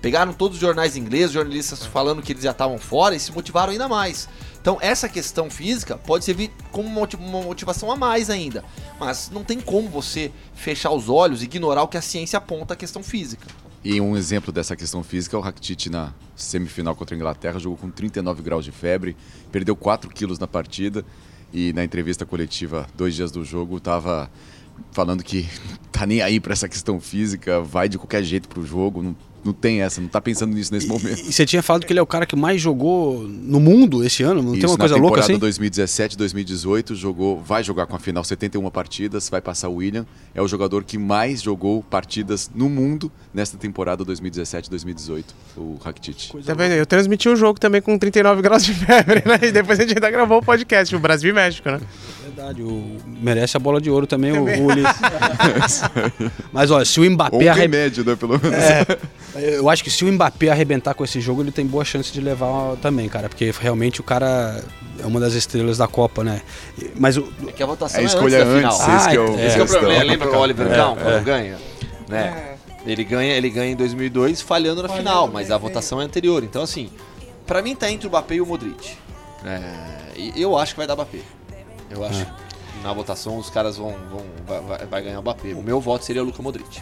Pegaram 0.00 0.32
todos 0.32 0.56
os 0.56 0.60
jornais 0.60 0.96
ingleses, 0.96 1.30
jornalistas 1.32 1.86
falando 1.86 2.20
que 2.22 2.32
eles 2.32 2.42
já 2.42 2.50
estavam 2.50 2.76
fora 2.76 3.14
e 3.14 3.20
se 3.20 3.30
motivaram 3.30 3.72
ainda 3.72 3.88
mais. 3.88 4.28
Então 4.60 4.76
essa 4.80 5.08
questão 5.08 5.48
física 5.48 5.96
pode 5.96 6.24
servir 6.24 6.50
como 6.72 6.88
uma 6.88 6.94
moti- 7.00 7.16
uma 7.16 7.40
motivação 7.40 7.90
a 7.90 7.96
mais 7.96 8.28
ainda. 8.28 8.64
Mas 8.98 9.30
não 9.32 9.44
tem 9.44 9.60
como 9.60 9.88
você 9.88 10.32
fechar 10.54 10.90
os 10.90 11.08
olhos 11.08 11.40
e 11.40 11.44
ignorar 11.44 11.82
o 11.84 11.88
que 11.88 11.96
a 11.96 12.02
ciência 12.02 12.36
aponta 12.36 12.74
a 12.74 12.76
questão 12.76 13.02
física. 13.02 13.46
E 13.84 14.00
um 14.00 14.16
exemplo 14.16 14.52
dessa 14.52 14.74
questão 14.76 15.02
física 15.04 15.36
é 15.36 15.38
o 15.38 15.42
Rakitic 15.42 15.86
na 15.86 16.12
semifinal 16.36 16.94
contra 16.96 17.14
a 17.14 17.18
Inglaterra, 17.18 17.58
jogou 17.60 17.78
com 17.78 17.90
39 17.90 18.42
graus 18.42 18.64
de 18.64 18.70
febre, 18.72 19.16
perdeu 19.52 19.74
4 19.76 20.10
quilos 20.10 20.38
na 20.38 20.46
partida 20.48 21.04
e 21.52 21.72
na 21.72 21.84
entrevista 21.84 22.24
coletiva, 22.26 22.86
dois 22.94 23.14
dias 23.14 23.30
do 23.30 23.44
jogo, 23.44 23.76
estava 23.78 24.30
falando 24.92 25.22
que 25.22 25.48
tá 25.92 26.06
nem 26.06 26.20
aí 26.20 26.40
para 26.40 26.52
essa 26.52 26.68
questão 26.68 27.00
física, 27.00 27.60
vai 27.60 27.88
de 27.88 27.98
qualquer 27.98 28.22
jeito 28.22 28.48
pro 28.48 28.64
jogo, 28.64 29.02
não, 29.02 29.16
não 29.44 29.52
tem 29.52 29.82
essa, 29.82 30.00
não 30.00 30.08
tá 30.08 30.20
pensando 30.20 30.54
nisso 30.54 30.72
nesse 30.72 30.86
momento. 30.86 31.20
E 31.20 31.32
você 31.32 31.44
tinha 31.44 31.62
falado 31.62 31.84
que 31.84 31.92
ele 31.92 31.98
é 32.00 32.02
o 32.02 32.06
cara 32.06 32.24
que 32.24 32.36
mais 32.36 32.60
jogou 32.60 33.22
no 33.22 33.58
mundo 33.58 34.04
esse 34.04 34.22
ano? 34.22 34.42
Não 34.42 34.52
tem 34.52 34.66
uma 34.66 34.76
coisa 34.76 34.94
na 34.94 35.00
louca 35.00 35.16
temporada 35.16 35.32
assim? 35.32 35.38
2017, 35.38 36.16
2018, 36.16 36.94
jogou, 36.94 37.40
vai 37.40 37.62
jogar 37.64 37.86
com 37.86 37.96
a 37.96 37.98
final 37.98 38.22
71 38.22 38.70
partidas, 38.70 39.28
vai 39.28 39.40
passar 39.40 39.68
o 39.68 39.76
William. 39.76 40.06
É 40.34 40.40
o 40.40 40.46
jogador 40.46 40.84
que 40.84 40.96
mais 40.96 41.42
jogou 41.42 41.82
partidas 41.82 42.50
no 42.54 42.68
mundo 42.68 43.10
nesta 43.34 43.56
temporada 43.56 44.04
2017, 44.04 44.70
2018, 44.70 45.34
o 45.56 45.78
Rakitic. 45.82 46.32
Tá 46.44 46.54
vendo? 46.54 46.72
Eu 46.72 46.86
transmiti 46.86 47.28
o 47.28 47.36
jogo 47.36 47.58
também 47.58 47.82
com 47.82 47.98
39 47.98 48.42
graus 48.42 48.64
de 48.64 48.74
febre, 48.74 49.22
né? 49.26 49.38
E 49.42 49.52
depois 49.52 49.78
a 49.78 49.82
gente 49.82 49.94
ainda 49.94 50.10
gravou 50.10 50.38
o 50.38 50.42
podcast, 50.42 50.94
o 50.94 51.00
Brasil 51.00 51.30
e 51.30 51.32
México, 51.32 51.68
né? 51.68 51.80
Verdade, 52.34 52.62
o- 52.62 52.96
merece 53.06 53.56
a 53.56 53.60
bola 53.60 53.80
de 53.80 53.90
ouro 53.90 54.06
também, 54.06 54.32
o, 54.32 54.42
o 54.44 54.66
Ulisses. 54.66 55.82
Mas 56.52 56.70
olha, 56.70 56.84
se 56.84 56.98
o 57.00 57.04
Ou 57.04 57.10
Mbappé 57.10 57.36
um 57.36 57.50
arre- 57.50 57.60
remédio, 57.62 58.04
né, 58.04 58.16
pelo 58.16 58.40
menos. 58.40 58.58
Eu 59.34 59.68
acho 59.68 59.82
que 59.84 59.90
se 59.90 60.04
o 60.04 60.12
Mbappé 60.12 60.48
arrebentar 60.48 60.94
com 60.94 61.04
esse 61.04 61.20
jogo, 61.20 61.42
ele 61.42 61.52
tem 61.52 61.66
boa 61.66 61.84
chance 61.84 62.12
de 62.12 62.20
levar 62.20 62.76
também, 62.76 63.08
cara. 63.08 63.28
Porque 63.28 63.52
realmente 63.60 64.00
o 64.00 64.04
cara 64.04 64.62
é 64.98 65.06
uma 65.06 65.20
das 65.20 65.34
estrelas 65.34 65.78
da 65.78 65.86
Copa, 65.88 66.22
né? 66.24 66.40
Mas 66.96 67.16
o, 67.16 67.30
É 67.46 67.52
que 67.52 67.62
a 67.62 67.66
votação 67.66 68.00
A 68.00 68.02
é 68.02 68.06
escolha 68.06 68.44
antes 68.44 68.62
da 68.62 68.68
antes, 68.68 68.78
final. 68.84 68.96
esse 68.98 69.08
que 69.10 69.16
é 69.16 69.20
o- 69.20 69.40
Esse 69.46 69.54
que 69.56 69.60
é 69.60 69.64
o 69.64 69.68
problema. 69.68 70.04
Lembra 70.04 70.30
o 70.30 70.38
Oliver 70.38 70.68
Kahn 70.68 70.92
é. 70.92 71.02
quando 71.02 71.24
ganha? 71.24 71.58
Né? 72.08 72.48
Ele 72.86 73.04
ganha, 73.04 73.34
ele 73.36 73.48
ganha 73.50 73.72
em 73.72 73.76
2002 73.76 74.40
falhando 74.40 74.82
na 74.82 74.88
final, 74.88 75.28
mas 75.28 75.50
a 75.50 75.58
votação 75.58 76.00
é 76.00 76.04
anterior. 76.04 76.42
Então 76.42 76.62
assim, 76.62 76.90
pra 77.46 77.62
mim 77.62 77.74
tá 77.76 77.90
entre 77.90 78.06
o 78.06 78.10
Mbappé 78.10 78.36
e 78.36 78.40
o 78.40 78.46
Modric. 78.46 78.92
É, 79.44 79.60
e 80.16 80.40
eu 80.42 80.56
acho 80.58 80.72
que 80.74 80.78
vai 80.78 80.86
dar 80.86 80.94
Mbappé. 80.94 81.18
Eu 81.92 82.04
acho 82.04 82.24
que 82.24 82.32
na 82.82 82.92
votação 82.92 83.36
os 83.38 83.48
caras 83.50 83.76
vão, 83.76 83.94
vão 84.10 84.22
vai, 84.66 84.86
vai- 84.86 85.02
ganhar 85.02 85.18
o 85.18 85.22
Mbappé. 85.22 85.52
O 85.54 85.62
meu 85.62 85.80
voto 85.80 86.04
seria 86.04 86.22
o 86.22 86.26
Luka 86.26 86.42
Modric. 86.42 86.80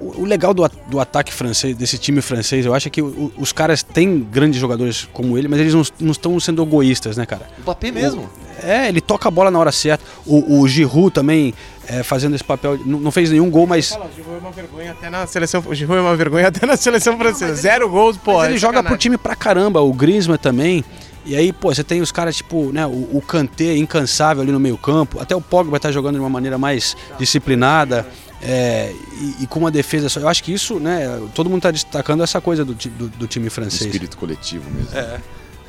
o, 0.00 0.20
o 0.22 0.24
legal 0.24 0.54
do, 0.54 0.68
do 0.88 1.00
ataque 1.00 1.32
francês, 1.32 1.76
desse 1.76 1.98
time 1.98 2.20
francês, 2.22 2.64
eu 2.64 2.72
acho 2.74 2.88
é 2.88 2.90
que 2.90 3.02
o- 3.02 3.06
o- 3.06 3.32
os 3.38 3.52
caras 3.52 3.82
têm 3.82 4.20
grandes 4.20 4.60
jogadores 4.60 5.08
como 5.12 5.36
ele, 5.36 5.48
mas 5.48 5.58
eles 5.60 5.74
não, 5.74 5.82
não 6.00 6.12
estão 6.12 6.38
sendo 6.38 6.62
egoístas, 6.62 7.16
né, 7.16 7.26
cara? 7.26 7.48
O 7.58 7.62
Mbappé 7.62 7.90
mesmo. 7.90 8.28
É, 8.62 8.88
ele 8.88 9.00
toca 9.02 9.28
a 9.28 9.30
bola 9.30 9.50
na 9.50 9.58
hora 9.58 9.70
certa. 9.72 10.02
O, 10.24 10.60
o 10.60 10.68
Giroud 10.68 11.10
também 11.10 11.52
é, 11.86 12.02
fazendo 12.02 12.34
esse 12.34 12.44
papel, 12.44 12.78
não, 12.86 12.98
não 13.00 13.10
fez 13.10 13.30
nenhum 13.30 13.50
gol, 13.50 13.66
mas, 13.66 13.90
Fala, 13.90 14.06
o 14.06 14.14
Giroud 14.16 14.36
é 14.36 14.40
uma 14.40 14.50
vergonha 14.50 14.92
até 14.92 15.10
na 15.10 15.26
seleção. 15.26 15.62
O 15.66 15.74
Giroud 15.74 15.98
é 15.98 16.02
uma 16.02 16.16
vergonha 16.16 16.48
até 16.48 16.64
na 16.64 16.76
seleção 16.76 17.18
francesa. 17.18 17.54
Zero 17.54 17.88
gols, 17.88 18.16
pô. 18.16 18.34
mas 18.34 18.44
é 18.44 18.50
ele 18.52 18.58
joga 18.58 18.82
pro 18.82 18.96
time 18.96 19.18
pra 19.18 19.34
caramba. 19.36 19.80
O 19.82 19.92
Griezmann 19.92 20.38
também. 20.38 20.84
E 21.26 21.34
aí, 21.34 21.52
pô, 21.52 21.74
você 21.74 21.82
tem 21.82 22.00
os 22.00 22.12
caras 22.12 22.36
tipo, 22.36 22.72
né, 22.72 22.86
o, 22.86 23.16
o 23.16 23.20
Kanté 23.20 23.76
incansável 23.76 24.42
ali 24.42 24.52
no 24.52 24.60
meio 24.60 24.78
campo. 24.78 25.20
Até 25.20 25.34
o 25.34 25.40
Pogba 25.40 25.78
tá 25.80 25.90
jogando 25.90 26.14
de 26.14 26.20
uma 26.20 26.30
maneira 26.30 26.56
mais 26.56 26.96
disciplinada. 27.18 28.06
é, 28.40 28.92
e, 29.20 29.44
e 29.44 29.46
com 29.46 29.58
uma 29.58 29.70
defesa 29.70 30.08
só. 30.08 30.20
Eu 30.20 30.28
acho 30.28 30.42
que 30.42 30.52
isso, 30.52 30.78
né, 30.78 31.20
todo 31.34 31.50
mundo 31.50 31.62
tá 31.62 31.70
destacando 31.70 32.22
essa 32.22 32.40
coisa 32.40 32.64
do, 32.64 32.74
do, 32.74 33.08
do 33.08 33.26
time 33.26 33.50
francês. 33.50 33.82
Espírito 33.82 34.16
coletivo 34.16 34.70
mesmo. 34.70 34.96
É, 34.96 35.20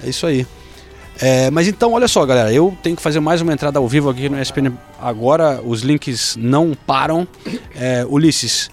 é 0.04 0.10
isso 0.10 0.28
aí. 0.28 0.46
É, 1.20 1.50
mas 1.50 1.67
então, 1.67 1.93
olha 1.93 2.08
só, 2.08 2.24
galera, 2.26 2.54
eu 2.54 2.78
tenho 2.84 2.96
que 2.96 3.02
fazer 3.02 3.20
mais 3.20 3.41
uma 3.41 3.52
entrada 3.52 3.80
ao 3.80 3.88
vivo 3.88 4.10
aqui 4.10 4.30
no 4.30 4.39
ESPN 4.39 4.72
agora. 5.02 5.62
Os 5.63 5.82
links 5.82 6.36
não 6.39 6.78
param. 6.86 7.28
É, 7.76 8.06
Ulisses, 8.08 8.70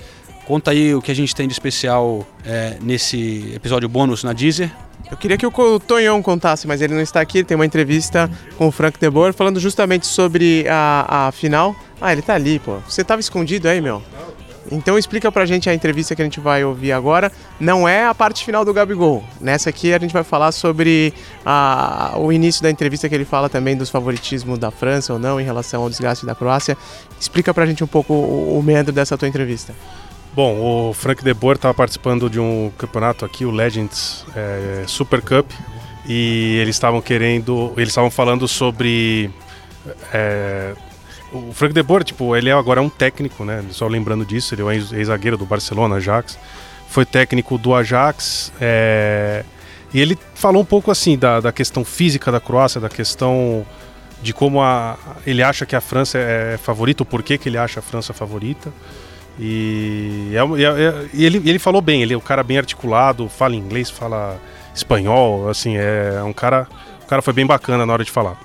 conta 0.46 0.70
aí 0.70 0.94
o 0.94 1.00
que 1.00 1.10
a 1.10 1.14
gente 1.14 1.34
tem 1.34 1.48
de 1.48 1.54
especial 1.54 2.26
é, 2.44 2.76
nesse 2.82 3.52
episódio 3.54 3.88
bônus 3.88 4.22
na 4.22 4.34
Deezer. 4.34 4.70
Eu 5.10 5.16
queria 5.16 5.36
que 5.36 5.46
o 5.46 5.80
Tonhão 5.80 6.20
contasse, 6.22 6.66
mas 6.66 6.80
ele 6.80 6.94
não 6.94 7.00
está 7.00 7.20
aqui. 7.20 7.38
Ele 7.38 7.44
tem 7.44 7.54
uma 7.54 7.66
entrevista 7.66 8.30
com 8.58 8.66
o 8.68 8.72
Frank 8.72 8.98
De 8.98 9.08
Boer 9.10 9.32
falando 9.32 9.60
justamente 9.60 10.06
sobre 10.06 10.66
a, 10.68 11.26
a 11.28 11.32
final. 11.32 11.74
Ah, 12.00 12.12
ele 12.12 12.22
tá 12.22 12.34
ali, 12.34 12.58
pô. 12.58 12.78
Você 12.88 13.04
tava 13.04 13.20
escondido 13.20 13.68
aí, 13.68 13.80
meu? 13.80 14.02
Então 14.72 14.98
explica 14.98 15.30
pra 15.30 15.44
gente 15.44 15.68
a 15.68 15.74
entrevista 15.74 16.16
que 16.16 16.22
a 16.22 16.24
gente 16.24 16.40
vai 16.40 16.64
ouvir 16.64 16.90
agora. 16.90 17.30
Não 17.60 17.86
é 17.86 18.06
a 18.06 18.14
parte 18.14 18.42
final 18.44 18.64
do 18.64 18.72
Gabigol. 18.72 19.22
Nessa 19.38 19.68
aqui 19.68 19.92
a 19.92 19.98
gente 19.98 20.12
vai 20.12 20.24
falar 20.24 20.52
sobre 20.52 21.12
a- 21.44 22.14
o 22.16 22.32
início 22.32 22.62
da 22.62 22.70
entrevista 22.70 23.06
que 23.08 23.14
ele 23.14 23.26
fala 23.26 23.48
também 23.50 23.76
dos 23.76 23.90
favoritismos 23.90 24.58
da 24.58 24.70
França 24.70 25.12
ou 25.12 25.18
não 25.18 25.38
em 25.38 25.44
relação 25.44 25.82
ao 25.82 25.90
desgaste 25.90 26.24
da 26.24 26.34
Croácia. 26.34 26.78
Explica 27.20 27.52
pra 27.52 27.66
gente 27.66 27.84
um 27.84 27.86
pouco 27.86 28.14
o, 28.14 28.58
o 28.58 28.92
dessa 28.92 29.18
tua 29.18 29.28
entrevista. 29.28 29.74
Bom, 30.34 30.88
o 30.90 30.92
Frank 30.92 31.22
De 31.22 31.32
Boer 31.32 31.54
estava 31.54 31.72
participando 31.72 32.28
de 32.28 32.40
um 32.40 32.72
campeonato 32.76 33.24
aqui, 33.24 33.44
o 33.44 33.52
Legends 33.52 34.26
é, 34.34 34.82
Super 34.84 35.22
Cup, 35.22 35.48
e 36.08 36.58
eles 36.60 36.74
estavam 36.74 37.00
querendo, 37.00 37.72
eles 37.76 37.90
estavam 37.90 38.10
falando 38.10 38.48
sobre 38.48 39.30
é, 40.12 40.74
o 41.32 41.52
Frank 41.52 41.72
De 41.72 41.84
Boer, 41.84 42.02
tipo, 42.02 42.34
ele 42.34 42.50
é 42.50 42.52
agora 42.52 42.82
um 42.82 42.88
técnico, 42.88 43.44
né? 43.44 43.64
Só 43.70 43.86
lembrando 43.86 44.26
disso, 44.26 44.56
ele 44.56 44.62
é 44.62 44.64
um 44.64 44.72
ex- 44.72 44.92
ex-zagueiro 44.92 45.38
do 45.38 45.46
Barcelona, 45.46 45.96
Ajax, 45.96 46.36
foi 46.88 47.04
técnico 47.04 47.56
do 47.56 47.72
Ajax, 47.72 48.52
é, 48.60 49.44
e 49.92 50.00
ele 50.00 50.18
falou 50.34 50.62
um 50.62 50.66
pouco 50.66 50.90
assim 50.90 51.16
da, 51.16 51.38
da 51.38 51.52
questão 51.52 51.84
física 51.84 52.32
da 52.32 52.40
Croácia, 52.40 52.80
da 52.80 52.88
questão 52.88 53.64
de 54.20 54.32
como 54.32 54.60
a, 54.60 54.98
ele 55.24 55.44
acha 55.44 55.64
que 55.64 55.76
a 55.76 55.80
França 55.80 56.18
é 56.18 56.58
favorita, 56.60 57.04
o 57.04 57.06
porquê 57.06 57.38
que 57.38 57.48
ele 57.48 57.56
acha 57.56 57.78
a 57.78 57.82
França 57.84 58.12
favorita. 58.12 58.72
E, 59.38 60.32
é 60.32 60.58
e 60.58 60.64
é- 60.64 60.68
é- 60.68 61.06
ele, 61.14 61.42
ele 61.48 61.58
falou 61.58 61.80
bem, 61.80 62.02
ele 62.02 62.14
é 62.14 62.16
um 62.16 62.20
cara 62.20 62.42
bem 62.42 62.58
articulado, 62.58 63.28
fala 63.28 63.54
inglês, 63.56 63.90
fala 63.90 64.38
espanhol, 64.74 65.48
assim, 65.48 65.76
é 65.76 66.22
um 66.24 66.32
cara, 66.32 66.66
o 67.02 67.06
cara 67.06 67.22
foi 67.22 67.32
bem 67.32 67.46
bacana 67.46 67.84
na 67.84 67.92
hora 67.92 68.04
de 68.04 68.10
falar. 68.10 68.36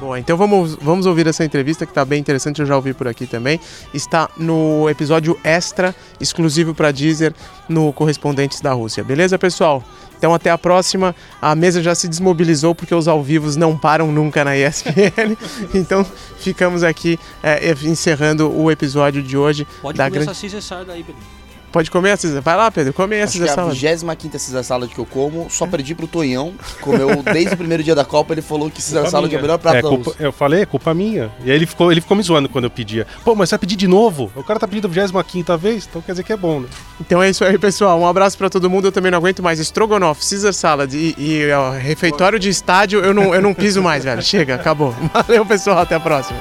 Boa, 0.00 0.18
então 0.18 0.36
vamos, 0.36 0.74
vamos 0.74 1.06
ouvir 1.06 1.26
essa 1.26 1.44
entrevista 1.44 1.86
que 1.86 1.92
está 1.92 2.04
bem 2.04 2.20
interessante, 2.20 2.60
eu 2.60 2.66
já 2.66 2.74
ouvi 2.76 2.92
por 2.92 3.06
aqui 3.06 3.26
também. 3.26 3.60
Está 3.92 4.28
no 4.36 4.88
episódio 4.90 5.38
extra, 5.44 5.94
exclusivo 6.20 6.74
para 6.74 6.90
Deezer, 6.90 7.32
no 7.68 7.92
Correspondentes 7.92 8.60
da 8.60 8.72
Rússia. 8.72 9.04
Beleza, 9.04 9.38
pessoal? 9.38 9.82
Então 10.18 10.34
até 10.34 10.50
a 10.50 10.58
próxima. 10.58 11.14
A 11.40 11.54
mesa 11.54 11.82
já 11.82 11.94
se 11.94 12.08
desmobilizou 12.08 12.74
porque 12.74 12.94
os 12.94 13.06
ao 13.06 13.22
vivos 13.22 13.56
não 13.56 13.76
param 13.76 14.10
nunca 14.10 14.44
na 14.44 14.56
ESPN. 14.56 15.36
então 15.74 16.04
ficamos 16.38 16.82
aqui 16.82 17.18
é, 17.42 17.72
encerrando 17.84 18.50
o 18.50 18.70
episódio 18.70 19.22
de 19.22 19.36
hoje. 19.36 19.66
da 19.94 20.08
grande... 20.08 20.32
Caesar 20.34 20.84
daí, 20.84 21.04
Pedro. 21.04 21.43
Pode 21.74 21.90
comer, 21.90 22.16
César? 22.16 22.40
Vai 22.40 22.54
lá, 22.56 22.70
Pedro, 22.70 22.92
come 22.92 23.16
essa 23.16 23.30
Acho 23.32 23.38
que 23.38 23.48
é 23.48 23.50
a 23.50 23.54
salada. 23.56 23.74
25 23.74 24.38
Cesar 24.38 24.62
Salad 24.62 24.88
que 24.92 24.98
eu 25.00 25.04
como, 25.04 25.50
só 25.50 25.66
perdi 25.66 25.92
pro 25.92 26.06
Tonhão, 26.06 26.54
que 26.68 26.74
comeu 26.78 27.20
desde 27.20 27.54
o 27.54 27.56
primeiro 27.56 27.82
dia 27.82 27.96
da 27.96 28.04
Copa, 28.04 28.32
ele 28.32 28.42
falou 28.42 28.70
que 28.70 28.80
Culpa 28.80 29.10
Salad 29.10 29.34
é 29.34 29.36
o 29.36 29.40
melhor 29.42 29.58
prato 29.58 29.78
É, 29.78 29.82
da 29.82 29.88
culpa- 29.88 30.14
eu 30.20 30.30
falei, 30.30 30.62
é 30.62 30.66
culpa 30.66 30.94
minha. 30.94 31.32
E 31.44 31.50
aí 31.50 31.56
ele 31.56 31.66
ficou, 31.66 31.90
ele 31.90 32.00
ficou 32.00 32.16
me 32.16 32.22
zoando 32.22 32.48
quando 32.48 32.66
eu 32.66 32.70
pedia. 32.70 33.08
Pô, 33.24 33.34
mas 33.34 33.48
você 33.48 33.54
vai 33.56 33.58
pedir 33.58 33.74
de 33.74 33.88
novo? 33.88 34.30
O 34.36 34.44
cara 34.44 34.60
tá 34.60 34.68
pedindo 34.68 34.86
a 34.86 34.88
25 34.88 35.58
vez, 35.58 35.84
então 35.90 36.00
quer 36.00 36.12
dizer 36.12 36.22
que 36.22 36.32
é 36.32 36.36
bom, 36.36 36.60
né? 36.60 36.68
Então 37.00 37.20
é 37.20 37.28
isso 37.28 37.44
aí, 37.44 37.58
pessoal. 37.58 37.98
Um 37.98 38.06
abraço 38.06 38.38
pra 38.38 38.48
todo 38.48 38.70
mundo. 38.70 38.86
Eu 38.86 38.92
também 38.92 39.10
não 39.10 39.18
aguento 39.18 39.42
mais 39.42 39.58
Strogonoff, 39.58 40.24
Caesar 40.30 40.52
Salad 40.54 40.94
e, 40.94 41.16
e 41.18 41.50
ó, 41.50 41.72
refeitório 41.72 42.38
de 42.38 42.50
estádio. 42.50 43.00
Eu 43.00 43.12
não, 43.12 43.34
eu 43.34 43.42
não 43.42 43.52
piso 43.52 43.82
mais, 43.82 44.04
velho. 44.04 44.22
Chega, 44.22 44.54
acabou. 44.54 44.94
Valeu, 45.12 45.44
pessoal. 45.44 45.78
Até 45.78 45.96
a 45.96 46.00
próxima. 46.00 46.38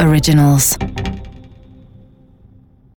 Originals. 0.00 0.78